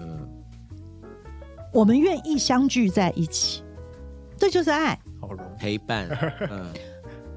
[0.01, 0.29] 嗯，
[1.73, 3.62] 我们愿意相聚在一起，
[4.43, 4.99] 这就是爱。
[5.21, 5.57] 好容易。
[5.57, 6.09] 陪伴，
[6.51, 6.67] 嗯，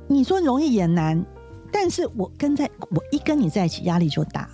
[0.08, 1.24] 你说容易也难，
[1.72, 4.50] 但是我跟在我一跟你在一起，压力就大，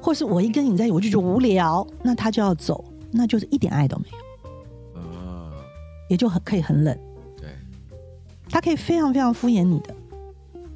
[0.00, 2.82] 或是我一跟你在一起，我就觉得无聊，那他就要走，
[3.12, 4.04] 那就是一点爱都没
[4.94, 5.52] 有，啊，
[6.08, 6.98] 也就很可以很冷。
[7.36, 7.50] 对，
[8.48, 9.94] 他可以非常非常敷衍你的，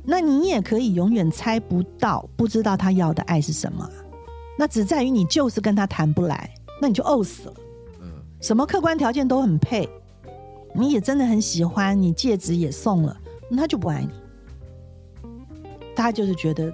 [0.05, 3.91] 那你也可以永远猜不到、不知道他要的爱是什么啊。
[4.59, 7.55] 那只在于你就是跟他谈不来，那你就饿死了。
[8.03, 8.12] 嗯，
[8.43, 9.89] 什么客观条件都很配，
[10.75, 13.16] 你也真的很喜欢，你戒指也送了，
[13.49, 14.11] 那他就不爱你。
[15.97, 16.72] 他就是觉得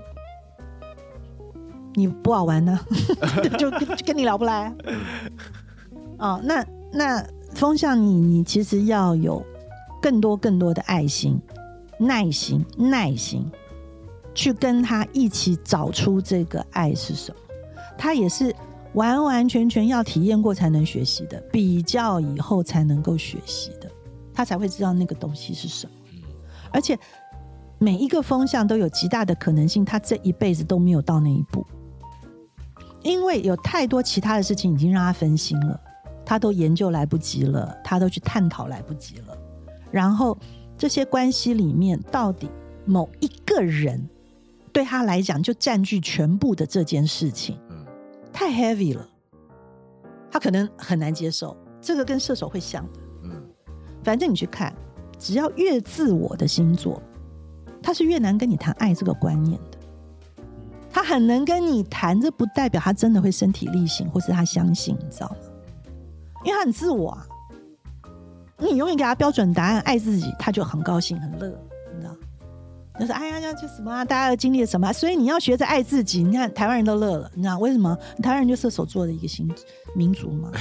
[1.94, 2.78] 你不好玩呢、
[3.58, 3.70] 就
[4.06, 4.74] 跟你聊不来。
[6.18, 7.22] 哦，那那
[7.54, 9.44] 风向你你其实要有
[10.00, 11.38] 更多更多的爱心、
[11.98, 13.44] 耐心、耐心，
[14.34, 17.36] 去跟他一起找出这个爱是什么。
[17.98, 18.54] 他也是
[18.94, 23.70] 完完全全要体验过才能学习的，比较以后才能够学习，
[24.40, 25.92] 他才会知道那个东西是什么。
[26.72, 26.98] 而且
[27.76, 31.62] 每一个风向都有极大的可能性，他这一辈子都没有到那一步，
[33.02, 35.78] 因为有太多其他的事情已经让他分心了，
[36.24, 39.36] 他都研究来不及了，他都去探讨来不及了。
[39.90, 40.38] 然后
[40.78, 42.48] 这些关系里面，到底
[42.86, 44.08] 某一个人
[44.72, 47.84] 对他来讲就占据全部的这件事情，嗯，
[48.32, 49.06] 太 heavy 了，
[50.30, 51.54] 他可能很难接受。
[51.82, 53.09] 这个跟射手会像的，嗯，
[54.02, 54.72] 反正你去看，
[55.18, 57.00] 只要越自我的星座，
[57.82, 59.78] 他是越难跟你谈爱这个观念的。
[60.92, 65.36] 他很能跟你谈，这不代表他真的会身体力行，或是他相信，你知道吗？
[66.44, 67.26] 因为他很自我啊。
[68.58, 71.58] 你永远给他标准答案，爱自己，他就很高兴、很乐，
[73.00, 76.22] 就是哎呀，就什么啊，大家都经历了什么啊，所以你要学着爱自己。
[76.22, 77.96] 你看台湾人都乐了，你知道为什么？
[78.22, 79.50] 台湾人就射手座的一个星
[79.96, 80.52] 民族嘛。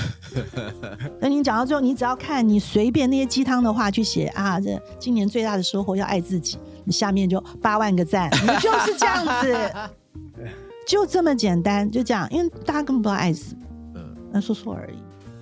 [1.20, 9.72] 那你讲到最后，你只要看你随便那些鸡汤的话去写啊，这今年最大的收获要爱自己，你下面就八万个赞，你就是这样子，
[10.88, 13.62] 就这么简单，就这样，因为大家根本不知道爱什么，
[13.96, 14.98] 嗯，那说说而已。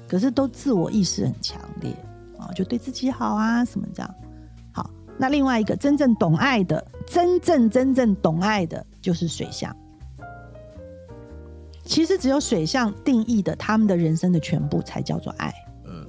[0.08, 1.92] 可是都自我意识很强烈
[2.40, 4.16] 啊，就对自己好啊，什么这样。
[5.18, 9.76] 那另外一个真正懂爱的，真正真正懂爱的，就是水象。
[11.84, 15.54] 其实只有水象定义的他们的人生的全部，才叫做爱。
[15.86, 16.06] 嗯，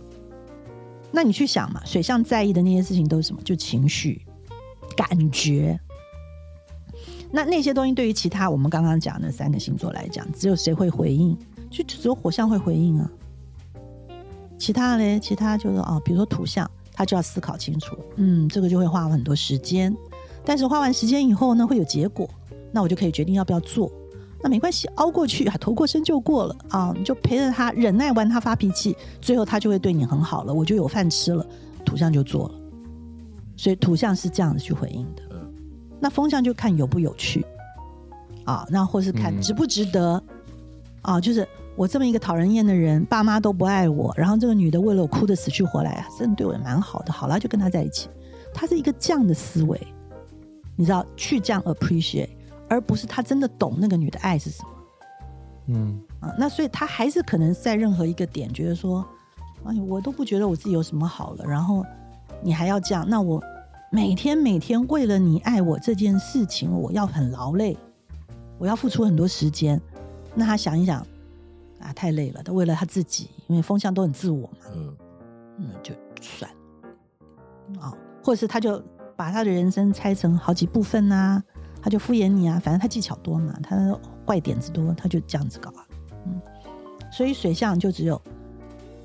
[1.10, 3.40] 那你去想嘛，水象在意的那些事情都是什么？
[3.42, 4.20] 就情绪、
[4.96, 5.78] 感觉。
[7.30, 11.36] 那那些东西对于其他我们刚刚讲的三个星座来讲，只有谁会回应？
[11.70, 13.10] 就只有火象会回应啊。
[14.58, 16.68] 其他嘞，其他就是哦，比如说土象，
[16.98, 19.96] 他就要思考清楚，嗯，这个就会花很多时间，
[20.44, 22.28] 但是花完时间以后呢，会有结果，
[22.72, 23.88] 那我就可以决定要不要做。
[24.42, 26.56] 那没关系，熬过去啊，头过身就过了。
[26.70, 31.46] 啊，你就陪着他，忍耐完他发脾气，最后他就会对你很好了，我就有饭吃了，
[31.84, 32.54] 土象就做了。
[33.56, 35.22] 所以土象是这样子去回应的。
[35.30, 35.54] 嗯。
[36.00, 37.46] 那风象就看有不有趣。
[38.44, 39.40] 啊，那或是看嗯。
[39.40, 40.20] 值不值得、
[41.02, 41.46] 啊，就是
[41.78, 48.08] 我这么一个讨人厌的人，爸妈都不爱我，然后这个女的为了我哭得死去活来啊，真的对我也蛮好的，好了就跟他在一起。
[48.52, 49.80] 他是一个这样的思维，
[50.74, 52.30] 你知道，去这样 appreciate，
[52.68, 54.68] 而不是他真的懂那个女的爱是什么。
[55.68, 59.06] 嗯啊，那所以他还是可能在任何一个点觉得说，
[59.62, 61.86] 哎，我都不觉得我自己有什么好了，然后
[62.42, 63.40] 你还要这样，那我
[63.92, 67.76] 每天每天为了你爱我这件事情，我要很劳累，
[68.58, 69.80] 我要付出很多时间。
[70.34, 71.06] 那他想一想，
[71.80, 74.96] 啊，太累了，他为了他自己，因为风向都很自我嘛，嗯，
[75.58, 76.50] 嗯，就算
[77.80, 78.82] 啊、或者是他就
[79.16, 81.42] 把他的人生拆成好几部分呐、
[81.82, 85.86] 他就敷衍你啊，反正他技巧多嘛，他坏点子多，他就这样子搞啊，
[86.26, 86.40] 嗯，
[87.12, 88.20] 所以水象就只有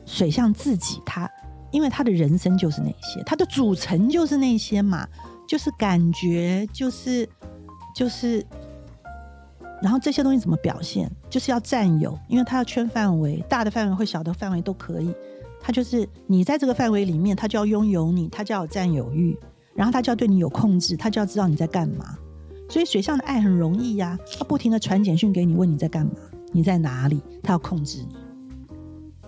[0.06, 1.30] 水象自己他，
[1.72, 5.08] 因为他的人生就是那些，他的组成就是那些嘛，
[5.48, 7.28] 就是感觉，就是
[7.94, 8.46] 就是
[9.84, 11.12] 然后这些东西怎么表现？
[11.30, 15.14] 就是要占有，因为它要圈范围，大的范围或小的范围都可以。
[15.62, 19.38] 它就是你在这个范围里面，它就要拥有你，它就要有占有欲，
[19.76, 22.18] 然后它就要对你有控制，它就要知道你在干嘛。
[22.70, 26.14] 所以水象的爱很容易呀，它不停的传简讯给你，问你在干嘛，
[26.54, 28.16] 你在哪里，它要控制你，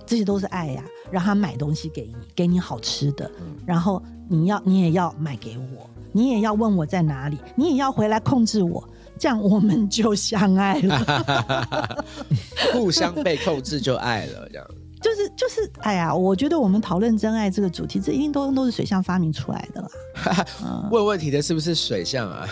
[0.05, 0.83] 这些都是爱呀。
[1.11, 3.29] 让他买东西给你，给你好吃的，
[3.63, 8.83] 然后你要你也要买给我，你也要问我在哪里，你也要回来控制我，
[9.17, 12.05] 这样我们就相爱了。
[12.73, 14.67] 互相被控制就爱了，这样。
[15.01, 20.45] 就是就是，哎呀，我觉得我们讨论真爱这个主题，这一定都都是水象发明出来的啦。
[20.63, 22.47] 嗯， 问问题的是不是水象啊？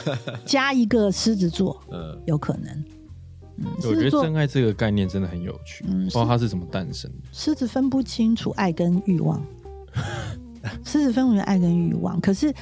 [0.45, 2.85] 加一个狮子座，嗯，有可能。
[3.57, 7.17] 嗯，我觉得真爱这个概念真的很有趣，嗯不知道它是怎么诞生的。
[7.31, 9.41] 狮子分不清楚爱跟欲望，
[10.85, 12.53] 狮子分不清爱跟欲望，可是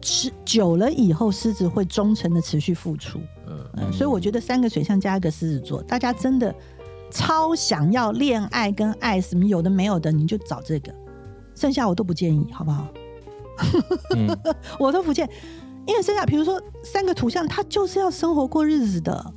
[0.00, 3.18] 持久了以后，狮子会忠诚的持续付出。
[3.46, 6.54] 嗯嗯，所以我觉得三个水象加一个狮子座，大家真的
[7.10, 10.94] 超想要恋爱跟爱什么有的没有的，你就找这个，
[11.54, 12.86] 剩下我都不建议，好不好？
[14.16, 14.28] 嗯，
[14.78, 15.28] 我都不建，
[15.86, 19.34] 因为剩下比如说三个土象，他就是要生活过日子的。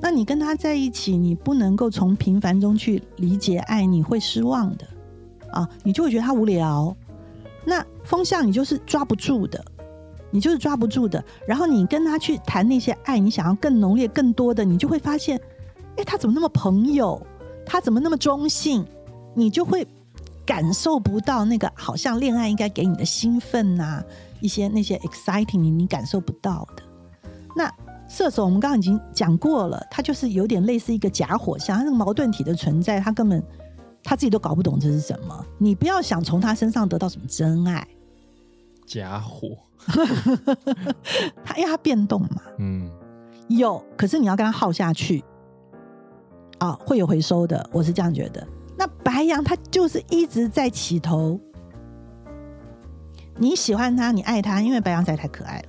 [0.00, 4.84] 那你跟他在一起，你不能够从平凡中去理解爱，你会失望的
[5.52, 6.96] 啊，你就会觉得他无聊。
[7.64, 9.64] 那风象你就是抓不住的，
[10.32, 11.24] 你就是抓不住的。
[11.46, 15.40] 然后你跟他去谈那些爱，你想要更浓烈、更多的，你就会发现，
[15.96, 17.24] 哎，他怎么那么朋友？
[17.64, 18.84] 他怎么那么中性？
[19.34, 19.86] 你就会
[20.44, 24.02] 感受不到那个好像恋爱应该给你的兴奋呐、
[24.40, 26.82] 一些那些 exciting 你你感受不到的。
[27.54, 27.72] 那
[28.08, 33.42] 射手我们刚刚已经讲过了，他就是有点类似一个假火象，他那个矛盾体的存在，他根本
[34.02, 35.46] 他自己都搞不懂这是什么。
[35.56, 37.86] 你不要想从他身上得到什么真爱，
[38.86, 39.56] 假火，
[41.44, 42.90] 他因为他变动嘛，嗯，
[43.48, 45.22] 有，可是你要跟他耗下去，
[46.58, 48.46] 啊，会有回收的，我是这样觉得。
[48.76, 51.38] 那白羊他就是一直在起头，
[53.36, 55.68] 你喜欢他，你爱他，因为白羊仔太可爱了，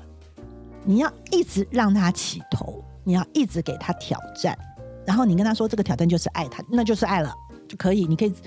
[0.84, 4.58] 你要一直让他起头，你要一直给他挑战，
[5.06, 7.34] 然后你跟他说这个挑战就是爱他，那就是爱了
[7.68, 8.44] 就可以，你可以自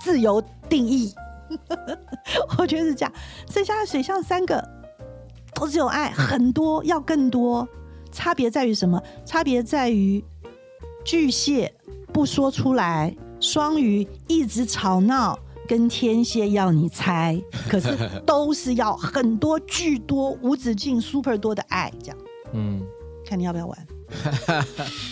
[0.00, 1.12] 自由定义。
[2.58, 3.12] 我觉得是这样，
[3.50, 4.62] 剩下的水象三个
[5.58, 7.68] 都只有爱，很多要更多。
[8.12, 9.02] 差别在于什么？
[9.26, 10.24] 差别在于
[11.04, 11.74] 巨蟹
[12.12, 22.16] 不说出来，双鱼一直吵闹，跟天蝎要你猜，可是都是要很多巨多无止境 super 多的爱，这样
[22.52, 22.80] 嗯，
[23.26, 23.86] 看你要不要玩。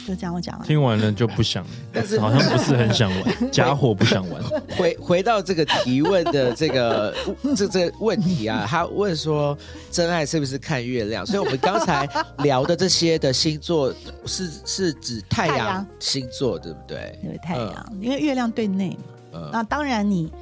[0.07, 0.67] 就这样，我讲完。
[0.67, 4.43] 听完了就不想， 但是好像不是很想玩，假火不想玩。
[4.77, 7.15] 回回到这个提问的这个
[7.57, 9.57] 这这个问题啊，他问说
[9.91, 11.25] 真爱是不是看月亮？
[11.27, 13.95] 所以我们刚才聊的这些的星座
[14.25, 17.19] 是是指太阳星座，对不对？
[17.23, 18.97] 因为太阳，因为月亮对内嘛。
[19.35, 20.33] 嗯那当然你，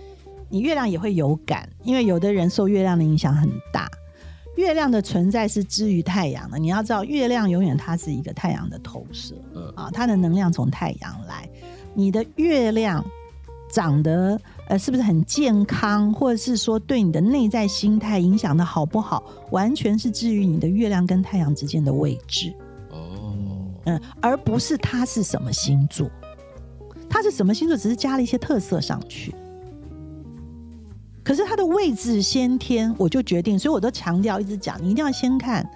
[0.48, 3.88] 你月亮也会有感，因为有的人受月亮的影响很大。
[4.56, 11.48] 月亮的存在是基于太阳的，你要知道，月亮永远它是一个太阳的投射嗯啊，它的能量从太阳来。
[11.94, 13.04] 你的月亮
[13.70, 22.54] 长得呃是不是很健康，或者是说对你的内在心态影响的好不好，完全是基于你的月亮跟太阳之间的位置。
[22.90, 23.34] 哦，
[23.86, 26.08] 嗯，而不是它是什么星座，
[27.08, 29.34] 它是什么星座，只是加了一些特色上去。
[31.24, 35.68] 可是它的位置先天，我就决定，所以我都强调一直讲，你一定要先看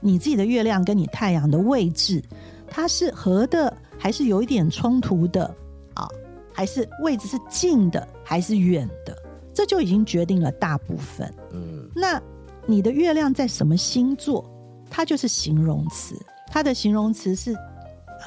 [0.00, 2.22] 你自己的月亮跟你太阳的位置，
[2.66, 5.46] 它是合的还是有一点冲突的
[5.94, 6.08] 啊？
[6.52, 9.16] 还是位置是近的还是远的？
[9.54, 11.32] 这就已经决定了大部分。
[11.52, 12.20] 嗯那
[12.66, 14.44] 你的月亮在什么星座？
[14.90, 16.16] 它就是形容词，
[16.48, 17.54] 它的形容词是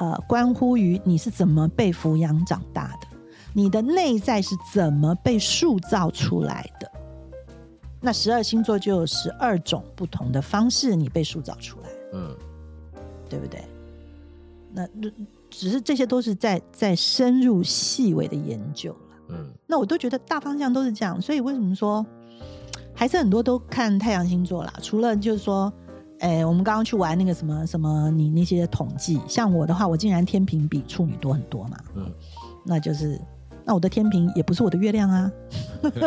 [0.00, 3.06] 呃关乎于你是怎么被抚养长大的，
[3.54, 6.90] 你的内在是怎么被塑造出来的。
[8.00, 12.36] 那十二星座就有十二种不同的方式，你被塑造出来，嗯
[13.28, 13.64] 对不对？
[14.72, 14.88] 那
[15.50, 18.98] 只是这些都是在在深入细微的研究了。
[19.28, 22.04] 嗯那我都觉得大方向都是这样，所以为什么说
[22.94, 24.72] 还是很多都看太阳星座啦？
[24.82, 25.72] 除了就是说，
[26.18, 32.12] 哎、我们刚刚去玩那个什么什么，你那些统计，像我的话，我竟然天平比处女多很多嘛，嗯
[32.64, 33.20] 那就是
[33.64, 35.30] 那我的天平也不是我的月亮啊，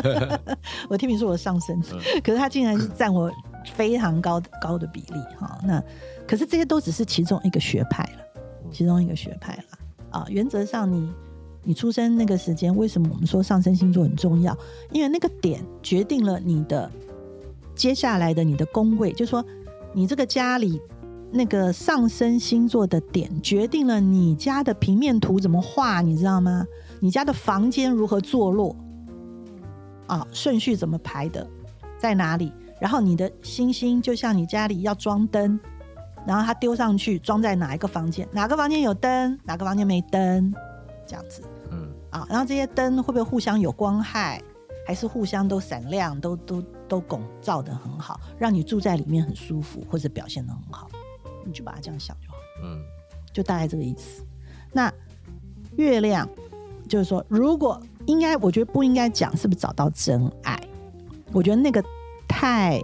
[0.89, 3.31] 我天平是我的上升，嗯可是它竟然是占我
[3.73, 5.57] 非常高的高的比例哈。
[5.63, 5.81] 那
[6.27, 8.41] 可是这些都只是其中一个学派了，
[8.71, 9.63] 其中一个学派了
[10.09, 10.25] 啊。
[10.29, 11.09] 原则上你，
[11.63, 14.57] 你出生那个时间，为什么我们说上升星座很重要？
[14.91, 16.91] 因为那个点决定了你的
[17.75, 19.43] 接下来的你的宫位，就是说
[19.93, 20.81] 你这个家里
[21.31, 26.65] 那个上升星座的点，决定了你家的平面图怎么画，你知道吗？
[27.05, 28.75] 你家的房间如何坐落，
[30.07, 31.47] 啊，顺序怎么排的，
[31.99, 32.51] 在哪里？
[32.81, 35.59] 然后你的星星就像你家里要装灯，
[36.25, 38.27] 然后它丢上去装在哪一个房间？
[38.31, 39.39] 哪个房间有灯？
[39.43, 40.51] 哪个房间没灯？
[41.05, 44.41] 这样子嗯啊，然后这些灯会不会互相有光害，
[44.87, 50.89] 还是互相都闪亮，都都都拱照的很好，让你住在里面很舒服，或者表现的很好？
[51.45, 52.35] 你就把它这样想就好。
[52.63, 52.81] 嗯
[53.31, 54.25] 就大概这个意思。
[54.73, 54.91] 那
[55.77, 56.27] 月亮
[56.87, 60.59] 就是说，如果应该，我觉得不应该讲是不是找到真爱，
[61.31, 61.83] 我觉得那个
[62.27, 62.81] 太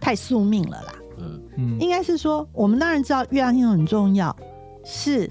[0.00, 0.94] 太宿命了啦。
[1.18, 4.34] 嗯嗯应该是说，我们当然知道月亮星座很重要，
[4.84, 5.30] 是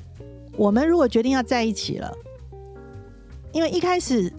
[0.57, 2.11] 我们如果决定要在一起了，
[3.51, 4.31] 因为一开始。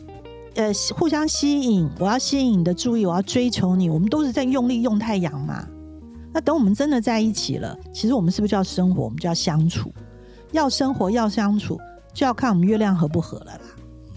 [0.54, 5.66] 呃，互相吸引，我要吸引你的注意，我要追求你，我们都是在用力用太阳嘛。
[6.30, 9.04] 那等我们真的在一起了，其实我们是不是就要生活？
[9.04, 9.90] 我们就要相处，
[10.50, 11.80] 要生活要相处，
[12.12, 13.60] 就要看我们月亮合不合了啦。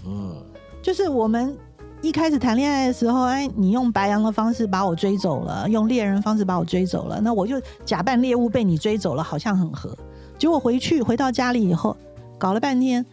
[0.06, 0.36] 嗯
[0.82, 1.56] 就是我们
[2.00, 9.96] 一开始谈恋爱的时候，哎，你用白羊的方式把我追走了，用猎人方式把我追走了，那我就假扮猎物被你追走了，好像很合。
[10.38, 11.96] 结果回去回到家里以后，
[12.38, 13.04] 搞了半天，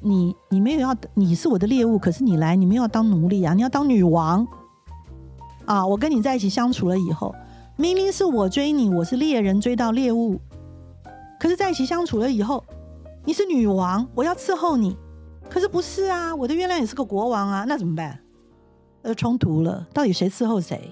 [0.00, 4.44] 你你没有要，你是我的猎物，可是你来，你没有要当奴隶啊，你要当女王
[5.66, 5.86] 啊！
[5.86, 7.32] 我跟你在一起相处了以后，
[7.76, 10.40] 明明是我追你，我是猎人追到猎物，
[11.38, 12.64] 可是在一起相处了以后，
[13.24, 14.96] 你是女王，我要伺候你，
[15.48, 18.18] 可是不是啊，我的月亮也是个国王啊，那怎么办？
[19.02, 20.90] 呃，冲突了，到底谁伺候谁，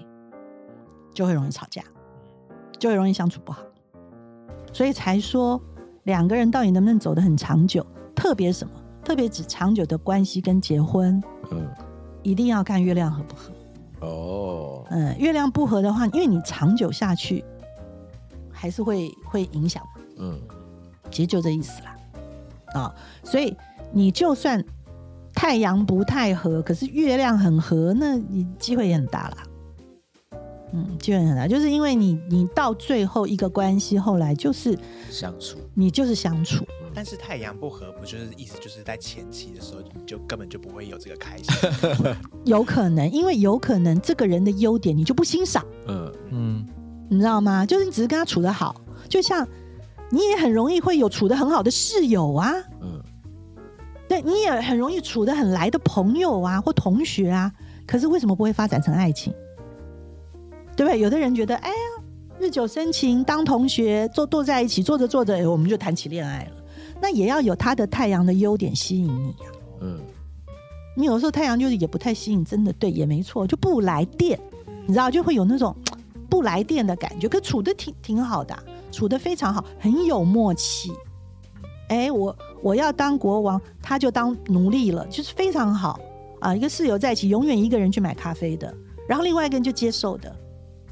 [1.13, 1.83] 就会容易吵架，
[2.79, 3.63] 就会容易相处不好，
[4.73, 5.61] 所以才说
[6.05, 8.73] 两个人到底能不能走得很长久，特别什么？
[9.03, 11.21] 特别指长久的关系跟结婚，
[11.51, 11.67] 嗯
[12.23, 13.51] 一定要看月亮合不合。
[14.07, 17.45] 哦嗯，月亮不合的话，因为你长久下去，
[18.53, 20.03] 还是会会影响嘛。
[20.19, 20.41] 嗯
[21.11, 21.97] 其实就这意思啦，
[22.75, 22.95] 啊、
[23.25, 23.57] 所以
[23.93, 24.65] 你就算
[25.35, 29.37] 太阳不太合，可是月亮很合，那你机会也很大啦。
[30.73, 34.79] 嗯，机会很大，就是因为你你到最后一个关系，后来就是
[35.11, 36.65] 相处你就是相处，
[36.95, 41.47] 但是太阳不合，不就是意思就是在前期的时候，你就根本就不会有这个开心。
[42.47, 46.69] 有可能，因为有可能这个人的优点你就不欣赏，嗯嗯
[47.09, 47.67] 你知道吗？
[47.67, 49.45] 就是你只是跟他处得好，就像
[50.11, 53.01] 你也很容易会有处得很好的室友啊，嗯
[54.09, 57.53] 对，你也很容易处得很来的朋友啊或同学啊，
[57.87, 59.33] 可是为什么不会发展成爱情？
[60.77, 60.99] 对不对？
[60.99, 61.75] 有的人觉得，哎呀，
[62.39, 66.57] 日久生情，当同学坐坐在一起，坐着坐着，哎我们就谈起恋爱了。
[67.01, 69.49] 那也要有他的太阳的优点吸引你啊。
[69.81, 70.01] 嗯
[70.97, 74.39] 你有时候太阳就是也不太吸引，真的对，也没错，就不来电，
[74.87, 75.75] 你知道就会有那种
[76.29, 77.29] 不来电的感觉。
[77.29, 80.93] 可处的挺挺好的啊、处的非常好，很有默契。
[81.89, 85.99] 哎，我我要当国王，他就当奴隶了，就是非常好
[86.41, 86.55] 啊。
[86.55, 88.73] 一个室友在一起，永远一个人去买咖啡的，
[89.09, 90.35] 然后另外一个人就接受的，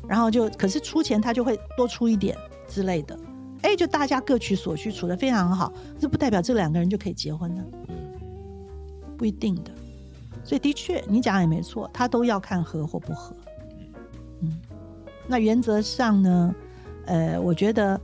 [0.09, 2.37] 然后就可是出钱他就会多出一点
[2.67, 3.19] 之类的。
[3.63, 7.65] 哎，就大家各取所需，处的非常好，这不代表这两个人就可以结婚呢。
[7.89, 7.97] 嗯
[9.17, 9.73] 不一定的。
[10.45, 13.35] 所以的确，你讲也没错，他都要看合或不合。
[14.43, 14.61] 嗯，
[15.27, 16.55] 那原则上呢，
[17.09, 18.01] 呃，我觉得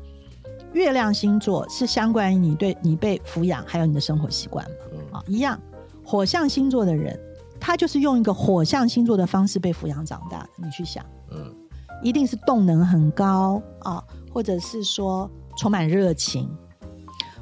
[0.72, 5.61] 月亮星座是相关于你对你被抚养，还有你的生活习惯嘛，嗯啊，一样。
[6.05, 7.18] 火象星座的人，
[7.61, 10.48] 他就是用一个火象星座的方式被抚养长大的。
[10.57, 11.55] 你去想，嗯
[12.02, 14.02] 一定是动能很高啊，
[14.32, 16.50] 或者是说充满热情，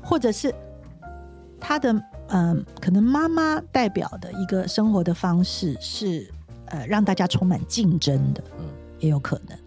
[0.02, 0.54] 或者是
[1.58, 1.94] 他的
[2.28, 6.26] 嗯、可能妈妈代表的一个生活的方式是
[6.66, 8.64] 呃让大家充满竞争的，嗯
[9.00, 9.61] 也有可能啊、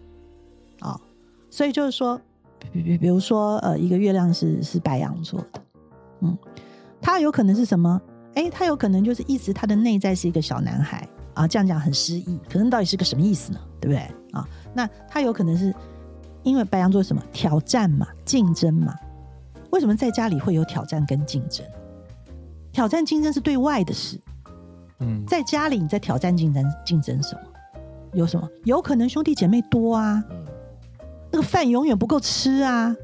[1.56, 2.20] 所以就是说，
[2.70, 5.62] 比比比如说呃一个月亮是是白羊座的，
[6.20, 6.36] 嗯，
[7.00, 7.98] 他有可能是什么？
[8.34, 13.58] 哎，他有可能就是一直他的内在是一个小男孩啊，这样讲很失意，可能到底是个什么意思呢？
[13.80, 14.46] 对不对啊？
[14.74, 15.74] 那他有可能是
[16.42, 18.94] 因为白羊座什么挑战嘛，竞争嘛？
[19.70, 21.64] 为什么在家里会有挑战跟竞争？
[22.70, 24.20] 挑战竞争是对外的事，
[25.00, 27.40] 嗯在家里你在挑战竞争竞争什么？
[28.12, 28.46] 有什么？
[28.64, 30.36] 有可能兄弟姐妹多啊，嗯
[31.36, 32.96] 那个饭永远不够吃啊，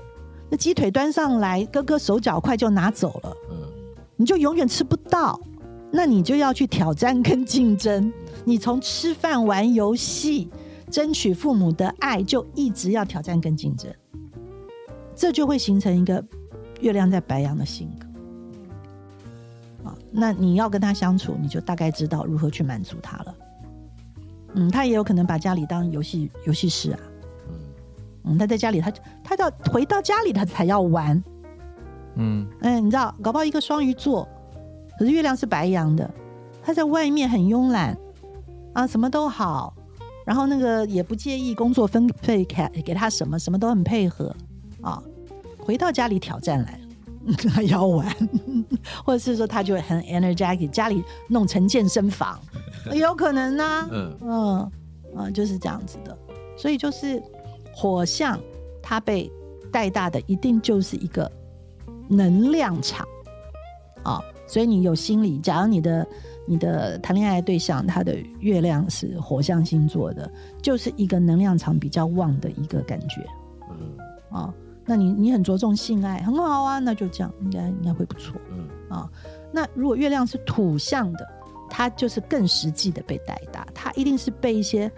[0.48, 3.56] 那鸡腿端上来，哥哥手脚快就拿走了，嗯
[4.16, 5.38] 你就永远吃不到。
[5.90, 8.10] 那你就要去挑战跟竞争。
[8.46, 10.48] 你从吃饭、玩游戏、
[10.90, 13.92] 争取父母的爱，就一直要挑战跟竞争，
[15.14, 16.24] 这就会形成一个
[16.80, 18.06] 月亮在白羊的性格。
[19.90, 23.34] 啊，那你要跟他相处，你就大概知道如何去满足他了。
[24.54, 26.98] 嗯，他也有可能把家里当游戏游戏室啊，
[28.24, 28.92] 嗯嗯，他在家里，他
[29.24, 31.22] 他到回到家里，他才要玩。
[32.16, 34.28] 嗯，嗯，你知道，搞不好一个双鱼座，
[34.98, 36.08] 可是月亮是白羊的，
[36.62, 37.96] 他在外面很慵懒
[38.74, 39.74] 啊，什么都好，
[40.24, 44.34] 然后那个也不介意工作分配给给他什么，什么都很配合
[44.82, 45.02] 啊。
[45.58, 48.06] 回到家里挑战来了，他 要玩，
[49.04, 52.38] 或者是说他就很 energetic，家里弄成健身房，
[52.92, 54.70] 有可能呢、嗯嗯
[55.16, 56.16] 嗯，就是这样子的。
[56.56, 57.22] 所以就是
[57.72, 58.38] 火象，
[58.82, 59.30] 它被
[59.70, 61.30] 带大的一定就是一个
[62.08, 63.06] 能量场
[64.02, 66.06] 啊、所以你有心理，假如你的
[66.44, 70.28] 你的谈恋爱对象他的月亮是火象星座的，
[70.60, 73.24] 就是一个能量场比较旺的一个感觉
[73.70, 73.96] 嗯
[74.36, 74.52] 啊、
[74.84, 78.34] 那你你很着重性爱，很好啊，那就这样，应该应该会不错。
[78.50, 79.08] 嗯啊。
[79.52, 81.26] 那如果月亮是土象的，
[81.70, 84.90] 它就是更实际的被带大，它一定是被一些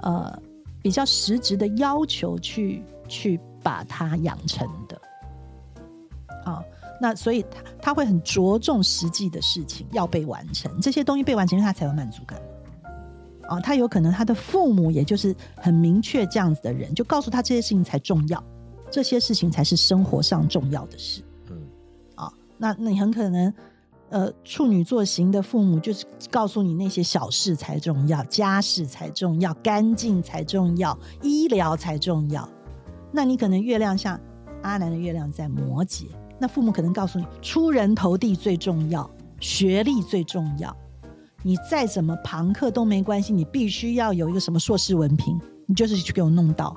[0.00, 0.38] 呃
[0.84, 5.00] 比较实质的要求去去把它养成的。
[6.44, 6.62] 啊，
[7.00, 12.38] 那所以他他会很着重实际的事情要被完成，这些东西被完成，他才有满足感。
[13.48, 18.44] 啊，他有可能他的父母也就是很明确这样子的人，就告诉他这些事情才重要，
[18.90, 21.22] 这些事情才是生活上重要的事。
[21.48, 21.56] 嗯
[22.14, 23.50] 啊，那那你很可能，
[24.14, 32.48] 呃，处女座型的父母就是告诉你那些小事才重要，家事才重要，干净才重要，医疗才重要。
[33.10, 34.16] 那你可能月亮像
[34.62, 36.04] 阿南的月亮在摩羯，
[36.38, 39.10] 那父母可能告诉你，出人头地最重要，
[39.40, 40.72] 学历最重要。
[41.42, 45.36] 你再怎么旁克都没关系，你必须要有一个什么硕士文凭，
[45.66, 46.72] 你就是去给我弄到，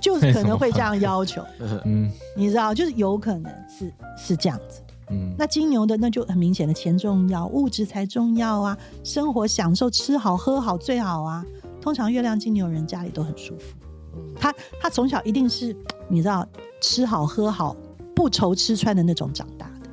[0.00, 1.40] 就是可能会这样要求。
[1.84, 4.80] 嗯你知道，就是有可能是是这样子。
[5.10, 11.44] 嗯，那金牛的那就很明显的钱重要，物质才重要啊，生活享受吃好喝好最好啊。
[11.80, 13.76] 通常月亮金牛人家里都很舒服，
[14.14, 15.76] 嗯他他从小一定是
[16.08, 16.46] 你知道
[16.80, 17.76] 吃好喝好
[18.14, 19.90] 不愁吃穿的那种长大的，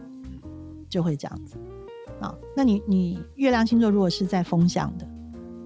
[0.90, 1.56] 就会这样子
[2.22, 2.34] 啊。
[2.56, 5.06] 那你你月亮星座如果是在风向的，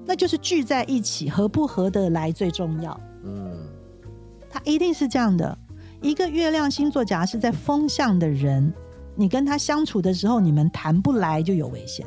[0.06, 3.00] 那就是聚在一起合不合得来最重要。
[3.24, 3.60] 嗯
[4.50, 5.58] 他一定是这样的。
[6.02, 8.74] 一个月亮星座，假如是在风向的人，
[9.16, 12.06] 你跟他相处的时候，你们谈不来就有危险，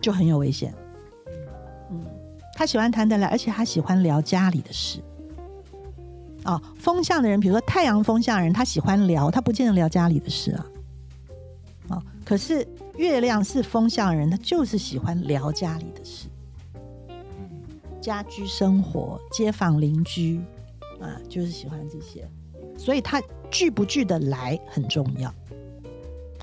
[0.00, 0.74] 就很有危险。
[1.90, 2.04] 嗯，
[2.54, 5.00] 他喜欢谈得来，而且他喜欢聊家里的事。
[6.44, 10.66] 哦，风向的人，比如说太阳风向人，他喜欢聊，他不见得聊家里的事啊。
[11.90, 16.26] 哦，可是月亮是风向人，他就是喜欢聊家里的事。
[18.00, 20.40] 家居生活、街坊邻居
[21.00, 22.28] 啊，就是喜欢这些，
[22.76, 23.22] 所以他
[23.52, 25.32] 聚不聚得来很重要，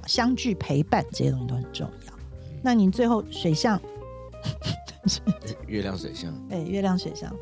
[0.05, 2.13] 相聚陪伴这些东西都很重要。
[2.61, 3.77] 那你最后水象，
[5.67, 6.33] 月亮水象。
[6.49, 7.35] 哎，月亮水象，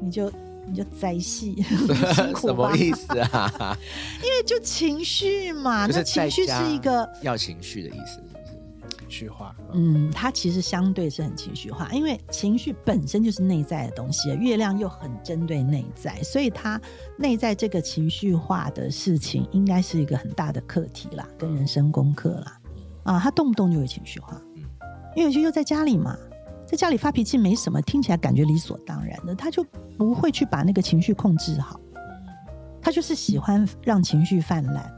[0.00, 0.30] 你就
[0.66, 1.62] 你就灾戏，
[2.40, 3.76] 什么意思啊？
[4.22, 8.20] 因为就情绪嘛，就是那情绪是一个要情绪的意思，
[9.08, 16.80] 绪化，嗯，它其实相对是很情绪化，因为情绪本身就是内在的东西，月亮又很针对内在，所以它
[17.18, 22.58] 内在这个情绪化的事情，应该是一个很大的课题啦，跟人生功课啦。
[23.04, 24.40] 啊，他动不动就有情绪化，
[25.14, 26.16] 因为有些又在家里嘛，
[26.66, 29.64] 在家里发脾气没什么，听起来感觉理所当然的，他就
[29.96, 31.80] 不会去把那个情绪控制好，
[32.80, 34.92] 他就是喜欢让情绪泛滥，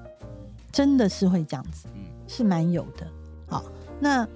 [0.72, 2.04] 真的是会这样子，嗯。
[2.30, 3.06] 是蛮有的。
[3.98, 4.28] 好，那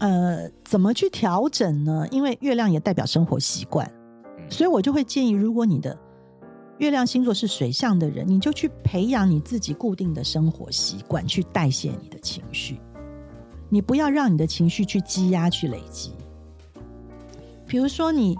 [0.00, 2.06] 呃，怎么去调整呢？
[2.10, 3.90] 因为月亮也代表生活习惯，
[4.38, 5.96] 嗯所以我就会建议，如果你的
[6.78, 12.80] 月亮星座是水象的人，你就去培养你自己固定的生活习惯，去代谢你的情绪。
[13.68, 16.12] 你不要让你的情绪去积压、去累积。
[17.66, 18.36] 比如说你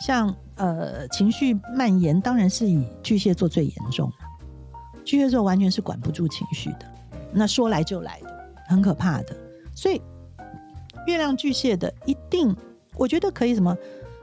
[0.00, 4.14] 像呃情绪蔓延，当然是以巨蟹座最严重嘛。
[5.04, 6.86] 巨蟹座完全是管不住情绪的，
[7.32, 9.36] 那说来就来的，很可怕的。
[9.78, 10.02] 所以
[11.06, 12.52] 月亮巨蟹的一定，
[12.96, 13.76] 我觉得可以什么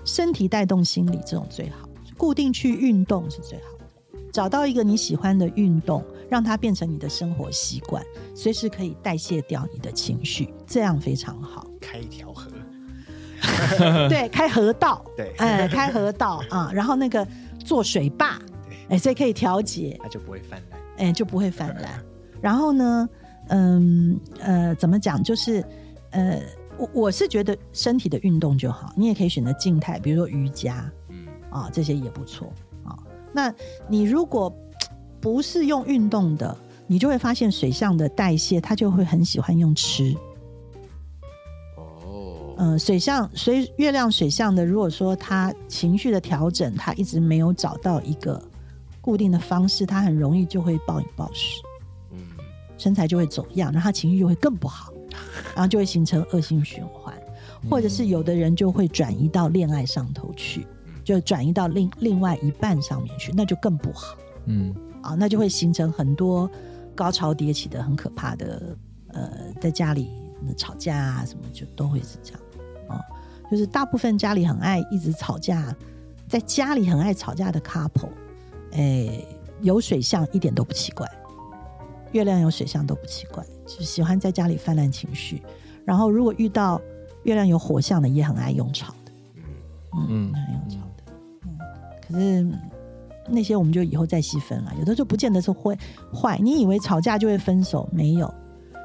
[0.04, 1.88] 身体带动心理这种最好，
[2.18, 3.86] 固定去运动是最好的。
[4.34, 8.04] 找到一个你喜欢的运动，让它变成你的生活习惯，
[8.36, 11.66] 随时可以代谢掉你的情绪，这样非常好。
[11.80, 12.52] 开一条河，
[14.10, 17.26] 对，开河道，对哎，开河道啊， 然后那个
[17.64, 18.38] 做水坝，
[18.90, 20.80] 哎，所以可以调节，它就不会泛滥。
[20.98, 22.04] 哎，就不会泛滥。
[22.42, 23.08] 然后呢，
[23.50, 25.24] 嗯呃，怎么讲？
[25.24, 25.64] 就是
[26.12, 26.42] 呃，
[26.78, 32.52] 我我是觉得身体的运动就好，你也可以选择静态，比如说瑜伽嗯啊，这些也不错
[32.84, 32.98] 啊。
[33.34, 33.54] 那
[33.88, 34.54] 你如果
[35.20, 36.56] 不是用运动的，
[36.88, 40.16] 你就会发现水象的代谢，它就会很喜欢用吃。
[41.76, 48.42] 哦，嗯、水象水月亮水象的，如果说他情绪的调整，他一直没有找到一个
[49.02, 51.65] 固定的方式，他很容易就会暴饮暴食，嗯，
[52.78, 54.94] 身材就会走样，然后他情绪就会更不好，
[55.56, 57.14] 然后就会形成恶性循环，
[57.70, 60.66] 或者是有的人就会转移到恋爱上头去，
[61.04, 64.16] 就转移到另另外一半上面去，那就更不好。
[64.46, 66.50] 嗯啊，那就会形成很多
[66.94, 68.78] 高潮迭起的很可怕的，
[69.10, 70.10] 呃，在家里
[70.58, 72.42] 吵架啊什么，就都会是这样
[72.88, 73.02] 啊。
[73.50, 75.76] 就是大部分家里很爱一直吵架，
[76.28, 78.10] 在家里很爱吵架的 couple，
[78.72, 79.24] 哎，
[79.62, 81.08] 有水象一点都不奇怪，
[82.16, 85.44] 月亮有水象都不奇怪，就喜欢在家里泛滥情绪。
[85.84, 86.82] 然后如果遇到
[87.24, 89.12] 月亮有火象的，也很爱用吵的，
[89.94, 91.14] 嗯，嗯很用吵的，
[91.44, 91.58] 嗯，
[92.08, 92.48] 可是。
[93.28, 95.76] 那些我们就以后再细分了，有的就不见得是会
[96.14, 96.38] 坏。
[96.40, 97.90] 你以为吵架就会分手？
[97.92, 98.32] 没有，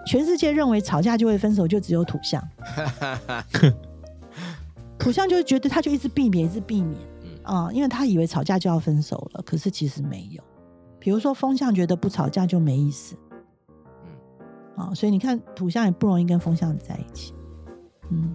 [0.07, 2.43] 全世界认为吵架就会分手，就只有土象。
[4.99, 6.99] 土象就是觉得他就一直避免，一直避免
[7.43, 10.43] 啊、因为他以为吵架就要分手了，可是其实没有。
[11.01, 13.17] 比如说风象觉得不吵架就没意思，
[14.77, 17.35] 啊、所以你看土象也不容易跟风象在一起，
[18.11, 18.33] 嗯。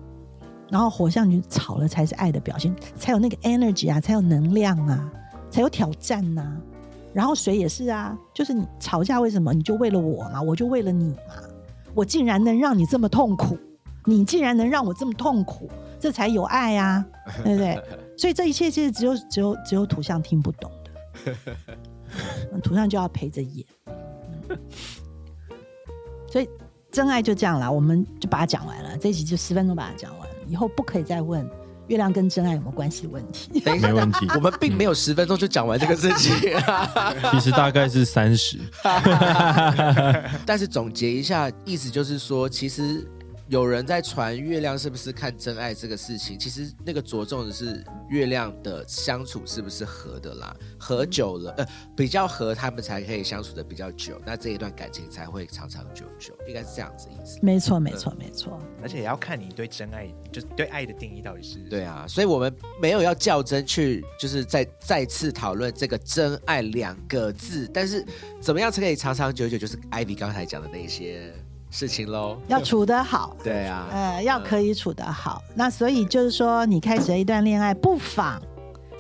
[0.70, 5.12] 然后火象就吵了才是爱的表现，才有那个 energy 啊，才有能量啊。
[5.48, 6.58] 才有挑战呐、
[7.14, 9.54] 然后水也是啊，就是你吵架为什么？
[9.54, 11.34] 你就为了我嘛，我就为了你嘛，
[11.94, 13.58] 我竟然能让你这么痛苦，
[14.04, 17.06] 你竟然能让我这么痛苦，这才有爱啊、
[17.42, 17.80] 对不对？
[18.18, 21.56] 所以这一切其实只有只有只有土象听不懂的，
[22.54, 23.66] 嗯土象就要陪着演，
[24.50, 24.58] 嗯
[26.32, 26.50] 所以
[26.92, 31.50] 真爱就这样啦，我们就把它讲完了，这一集就十分钟把它讲完，以后不可以再问
[31.88, 33.60] 月亮跟真爱有没有关系的问题。
[33.60, 36.34] 等一下没问题我们并没有十分钟就讲完这个事情，
[37.32, 38.58] 其实大概是三十，
[40.46, 43.08] 但是总结一下，意思就是说，其实
[43.48, 57.38] 有人在传月亮是不是看真爱这个事情，其实那个着重的是月亮的相处是不是合的啦，合久了，呃，比较合，他们才可以相处的比较久，那这一段感情才会长长久久，应该是这样子意思。
[57.44, 58.60] 没错，没错，没错。
[58.82, 68.04] 而且也要看你对真爱，就是对爱的定义到底是对啊，所以我们没有要较真去，就是再再次讨论这个“真爱”两个字，但是
[68.42, 71.32] 怎么样才可以长长久久，就是 Ivy 刚才讲的那些
[71.76, 72.38] 事情喽。
[72.48, 75.42] 要处得好，对啊，呃，要可以处得好。
[75.54, 78.42] 那所以就是说，你开始了一段恋爱，不妨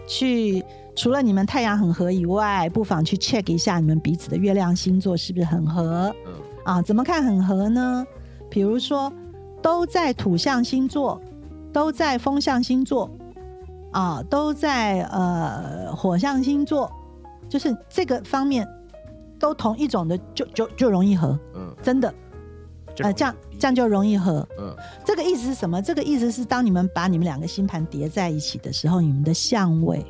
[0.06, 0.62] 去
[0.94, 6.34] 除了你们太阳很合以外，不妨去 check 一下你们彼此的月亮星座是不是很合嗯
[6.66, 6.82] 啊？
[6.82, 8.06] 怎么看很合呢？
[8.50, 9.10] 比如说，
[9.62, 11.22] 都在土象星座，
[11.72, 13.10] 都在风象星座，
[13.94, 16.92] 啊，都在呃火象星座，
[17.48, 18.68] 就是这个方面
[19.40, 22.14] 都同一种的，就就就容易合，嗯真的。
[23.04, 24.48] 呃，这样这样就容易合。
[24.58, 25.82] 嗯这个意思是什么？
[25.82, 30.06] 这个意思是，当你们把你们两个星盘叠在一起的时候，你们的相位，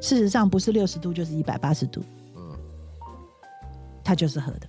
[0.00, 2.02] 事实上不是六十度就是一百八十度，
[2.36, 2.56] 嗯
[4.02, 4.66] 它就是合的。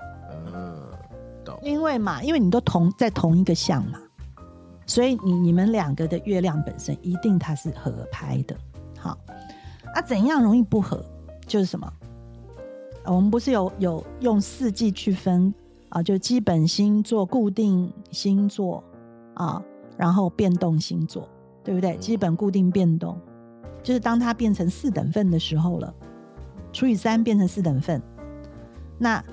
[0.53, 0.82] 嗯，
[1.43, 1.58] 懂。
[1.64, 3.99] 因为嘛，因为你都同在同一个相嘛，
[4.86, 8.56] 所以你你们两个的月亮本身一定它是合拍的。
[8.97, 9.18] 好，
[9.93, 11.03] 啊，怎样容易不合？
[11.47, 11.91] 就是什么？
[13.03, 15.53] 呃我们不是有有用四季去分
[15.96, 18.84] 啊，就基本星座、固定星座
[19.36, 19.64] 啊，
[19.96, 21.26] 然后变动星座，
[21.64, 21.96] 对不对？
[21.96, 23.18] 基本、固定、变动，
[23.82, 25.93] 就是当它变成四等份的时候了，
[26.74, 28.02] 除以三变成四等份，
[28.98, 29.24] 那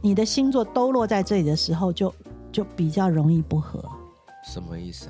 [0.00, 2.14] 你的星座都落在这里的时候就，
[2.52, 3.84] 就比较容易不合
[4.44, 5.08] 什么意思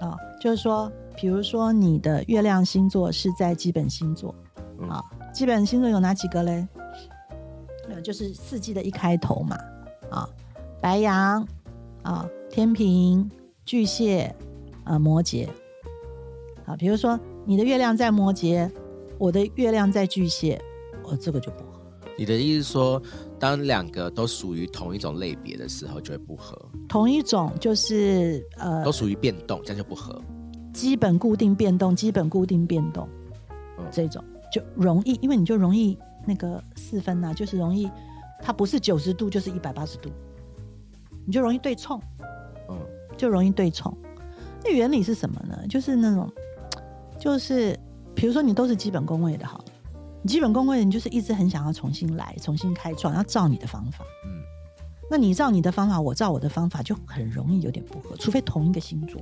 [0.00, 0.08] 啊？
[0.08, 4.34] 啊、就是说，比如说你的月亮星座是在基本星座
[4.80, 6.66] 嗯啊、基本星座有哪几个嘞？
[7.90, 9.58] 呃，就是四季的一开头嘛，
[10.12, 10.28] 啊，
[10.80, 11.46] 白羊
[12.02, 13.30] 啊，天平、
[13.64, 14.34] 巨蟹
[14.84, 15.48] 啊，摩羯。
[16.66, 18.70] 啊，比如说你的月亮在摩羯，
[19.18, 20.60] 我的月亮在巨蟹，
[21.04, 21.80] 哦，这个就不合。
[22.16, 23.02] 你的意思是说，
[23.38, 26.56] 当两个都属于同一种类别的时候，就会不合，
[26.88, 30.22] 同一种就是呃都属于变动，这样就不合。
[30.74, 33.08] 基本固定变动，基本固定变动，
[33.78, 37.90] 嗯这种就容易，因为你就容易那个四分呐、就是容易
[38.42, 40.10] 它不是九十度就是一百八十度，
[41.24, 41.98] 你就容易对冲，
[42.68, 42.76] 嗯
[43.16, 43.96] 就容易对冲。
[44.64, 45.56] 那原理是什么呢？
[45.68, 46.28] 就是那种，
[47.18, 47.78] 就是
[48.14, 49.64] 比如说你都是基本宫位的，好了，
[50.22, 54.04] 你基本宫位你就是一直很想要重新来，重新开创，要照你的方法。
[54.26, 54.42] 嗯
[55.10, 59.20] 那你照你的方法，我照我的方法，就很容易有点不合，除非同一个星座。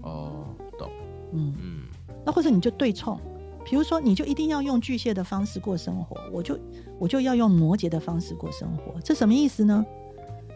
[0.00, 0.46] 哦，
[0.78, 0.90] 懂。
[1.32, 1.82] 嗯，嗯
[2.24, 3.20] 那或者你就对冲，
[3.68, 6.56] 比如说你就一定要用巨蟹的方式过生活，我就
[7.00, 9.84] 我就要用摩羯的方式过生活，这什么意思呢？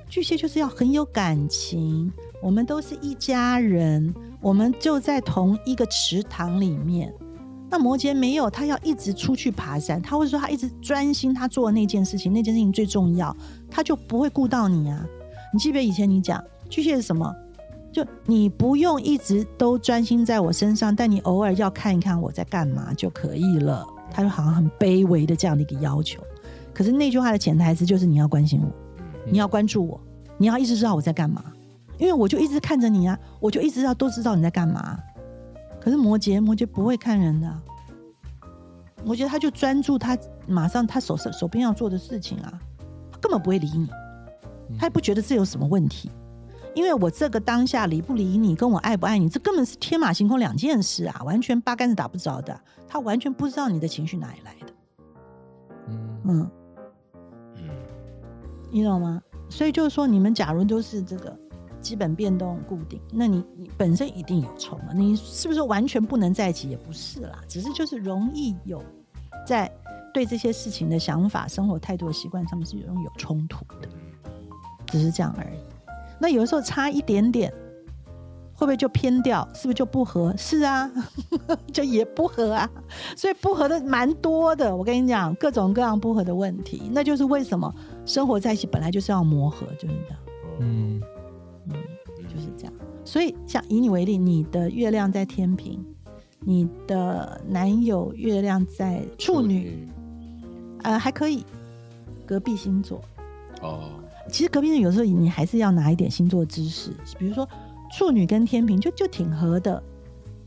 [0.08, 7.12] 巨蟹就是要很有感情，我们都是一家人，我们就在同一个池塘里面。
[7.68, 13.36] 那摩羯没有，他要一直出去爬山，他会说他一直专心他做那件事情，那件事情最重要，
[13.68, 15.04] 他就不会顾到你啊。
[15.52, 17.32] 你记不记得以前你讲巨蟹是什么？
[17.92, 23.86] 就你不用一直都专心在我身上，但你偶尔要看一看我在干嘛就可以了。
[24.12, 26.20] 他就好像很卑微的这样的一个要求，
[26.74, 28.68] 可是那句话的潜台词就是你要关心我，
[29.24, 30.00] 你要关注我，
[30.36, 31.44] 你要一直知道我在干嘛，
[31.96, 34.98] 因为我就一直看着你啊，我就一直要都知道你在干嘛。
[35.80, 37.62] 可是摩羯，摩羯不会看人的啊，
[39.04, 40.18] 摩羯他就专注他
[40.48, 42.60] 马上他手手手边要做的事情啊，
[43.12, 43.88] 他根本不会理你，
[44.76, 46.10] 他也不觉得这有什么问题，
[46.74, 54.72] 因为我这个当下理不理你，跟我爱不爱你，这根本是天马行空两件事啊，完全八竿子打不着的，他完全不知道你的情绪哪里来的，
[55.88, 56.50] 嗯嗯，
[57.56, 57.64] 嗯，
[58.70, 59.20] 你懂吗？
[59.48, 61.36] 所以就是说，你们假如都是这个
[61.80, 64.94] 基本变动固定，那你你本身一定有冲了。
[64.94, 66.68] 你是不是完全不能在一起？
[66.68, 68.80] 也不是啦，只是就是容易有
[69.44, 69.68] 在
[70.14, 73.88] 对这些事情的想法、生活态度的习惯上面是容易有冲突的，
[74.86, 75.58] 只是这样而已。
[76.20, 77.50] 那有的时候差一点点，
[78.54, 79.48] 会不会就偏掉？
[79.54, 80.34] 是不是就不合？
[80.36, 80.90] 是啊，
[81.72, 82.70] 就也不合啊。
[83.16, 84.76] 所以不合的蛮多的。
[84.76, 90.18] 我跟你讲，各种各样不合的问题，那就是为什么生活在一起本来就是要磨合，就是这样。
[90.60, 91.00] 嗯
[91.66, 91.74] 嗯，
[92.28, 92.72] 就是这样。
[93.02, 95.82] 所以，像以你为例，你的月亮在天平，
[96.40, 99.88] 你的男友月亮在处女，
[100.82, 101.44] 呃，还可以，
[102.26, 103.00] 隔壁星座。
[103.62, 103.90] 哦，
[104.30, 107.48] 其实隔壁星座有时候你还是要拿一点星座知识，比如说
[107.92, 109.82] 处女跟天平就就挺合的，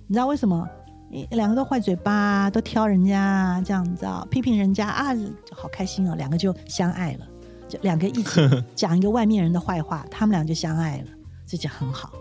[0.08, 0.68] 你知道为什么？
[1.10, 5.14] 你两个都坏嘴巴，都挑人家啊，这样你知道，批评人家啊，
[5.52, 7.28] 好开心哦，两个就相爱了，
[7.68, 8.42] 就两个一起
[8.74, 11.08] 讲一个外面人的坏话，他们俩就相爱了，
[11.46, 12.12] 这就很好，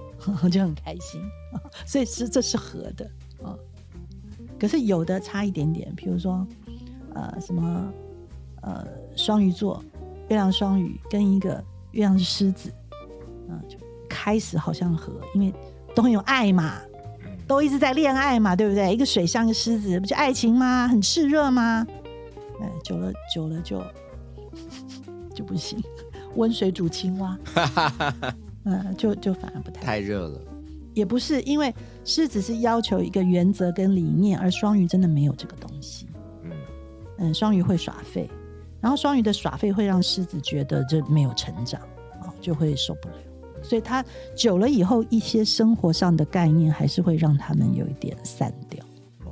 [0.42, 1.22] 我 就很开心，
[1.86, 3.10] 所以是这是合的
[3.42, 3.56] 啊。
[4.60, 6.46] 可是有的差一点点，比如说
[7.14, 7.90] 呃什么
[8.60, 8.86] 呃
[9.16, 9.82] 双鱼座，
[10.28, 12.72] 月亮双鱼跟一个月亮是狮子，
[13.48, 13.76] 嗯、就
[14.08, 15.52] 开始好像合，因为
[15.94, 16.80] 都很有爱嘛，
[17.46, 18.92] 都一直在恋爱嘛，对不对？
[18.92, 20.88] 一个水象，一个狮子，不就爱情吗？
[20.88, 21.86] 很炽热吗？
[22.60, 23.82] 哎，久了久了就
[25.34, 25.82] 就不行，
[26.36, 27.38] 温水煮青蛙，
[28.64, 30.40] 嗯，就就反而不太太热了，
[30.94, 36.06] 也不是，因为狮子是要求一个原则跟理念，而双鱼真的没有这个东西。
[36.42, 36.52] 嗯，
[37.18, 38.30] 嗯，双鱼会耍废，
[38.82, 41.80] 然后双鱼的耍废会让狮子觉得这没有成长
[42.20, 43.14] 啊、就会受不了。
[43.62, 44.04] 所以他
[44.36, 48.84] 久了以后，一些生活上的概念还是会让他们有一点散掉。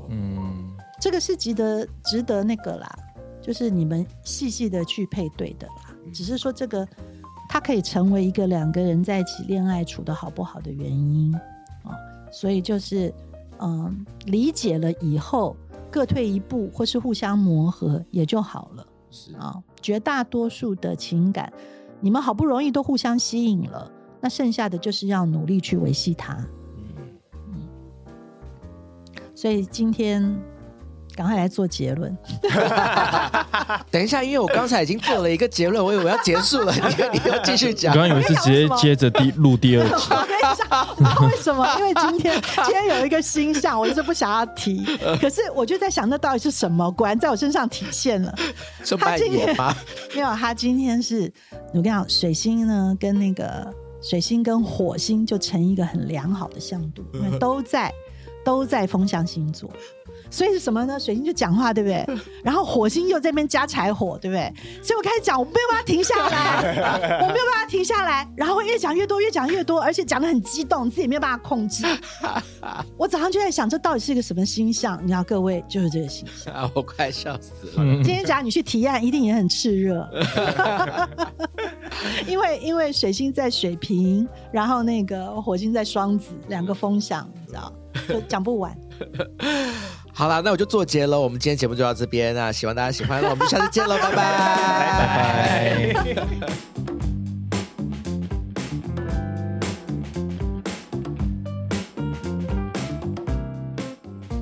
[0.08, 0.70] 嗯
[1.00, 2.88] 这个是值得值得那个啦，
[3.42, 5.94] 就是你们细细的去配对的啦。
[6.12, 6.86] 只是说这个，
[7.48, 11.34] 它可以成为一个两个人在一起恋爱处的好不好的原因
[11.82, 11.90] 啊。
[12.30, 13.12] 所以就是，
[13.58, 15.56] 嗯，理解了以后，
[15.90, 19.62] 各退一步，或是互相磨合也就好了是啊。
[19.82, 21.52] 绝大多数的情感，
[22.00, 23.90] 你们好不容易都互相吸引了，
[24.20, 26.36] 那剩下的就是要努力去维系它。
[27.48, 27.68] 嗯，
[29.34, 30.22] 所以今天
[31.20, 32.16] 赶快来做结论。
[33.92, 36.80] 等一下，因为我刚才已经做了一个结论，我以为要结束了，你
[37.20, 38.08] 你要继续我讲刚。
[38.08, 41.68] 刚以为是直接接着第录第二集，我跟你讲，你知道为什么？
[41.78, 44.82] 因为今天 今天有一个星象，我一直不想要提，
[45.20, 46.90] 可是我就在想，那到底是什么？
[46.92, 48.34] 果然在我身上体现了。
[48.82, 49.76] 说半夜吗？
[50.14, 51.30] 没有，他今天是
[51.74, 53.70] 我跟你讲，水星呢跟那个
[54.00, 57.92] 水星跟火星就成一个很良好的相度，因为都在
[58.42, 59.70] 都在风象星座。
[60.30, 60.98] 所以是什么呢？
[60.98, 62.06] 水星就讲话，对不对？
[62.44, 64.52] 然后火星又在那边加柴火，对不对？
[64.82, 71.84] 所以我开始讲，我没有办法停下来， 我没有办法停下来，然后会越讲越多，越讲越多，而且讲的很激动，自己没有办法控制。
[72.96, 74.98] 我早上就在想，这到底是一个什么星象？
[75.02, 76.54] 你知道，各位就是这个星象。
[76.54, 77.72] 啊，我快笑死了。
[77.78, 80.08] 嗯今天假如你去提案，一定也很炽热，
[82.26, 87.72] 因为因为水星在水瓶，然后那个火星在双子，两个风向，你知道，
[88.08, 88.76] 就讲不完。
[90.12, 91.18] 好了，那我就做结了。
[91.18, 97.09] 我们今天节目就到这边那希望大家喜欢，我们下次见了，拜拜，拜拜。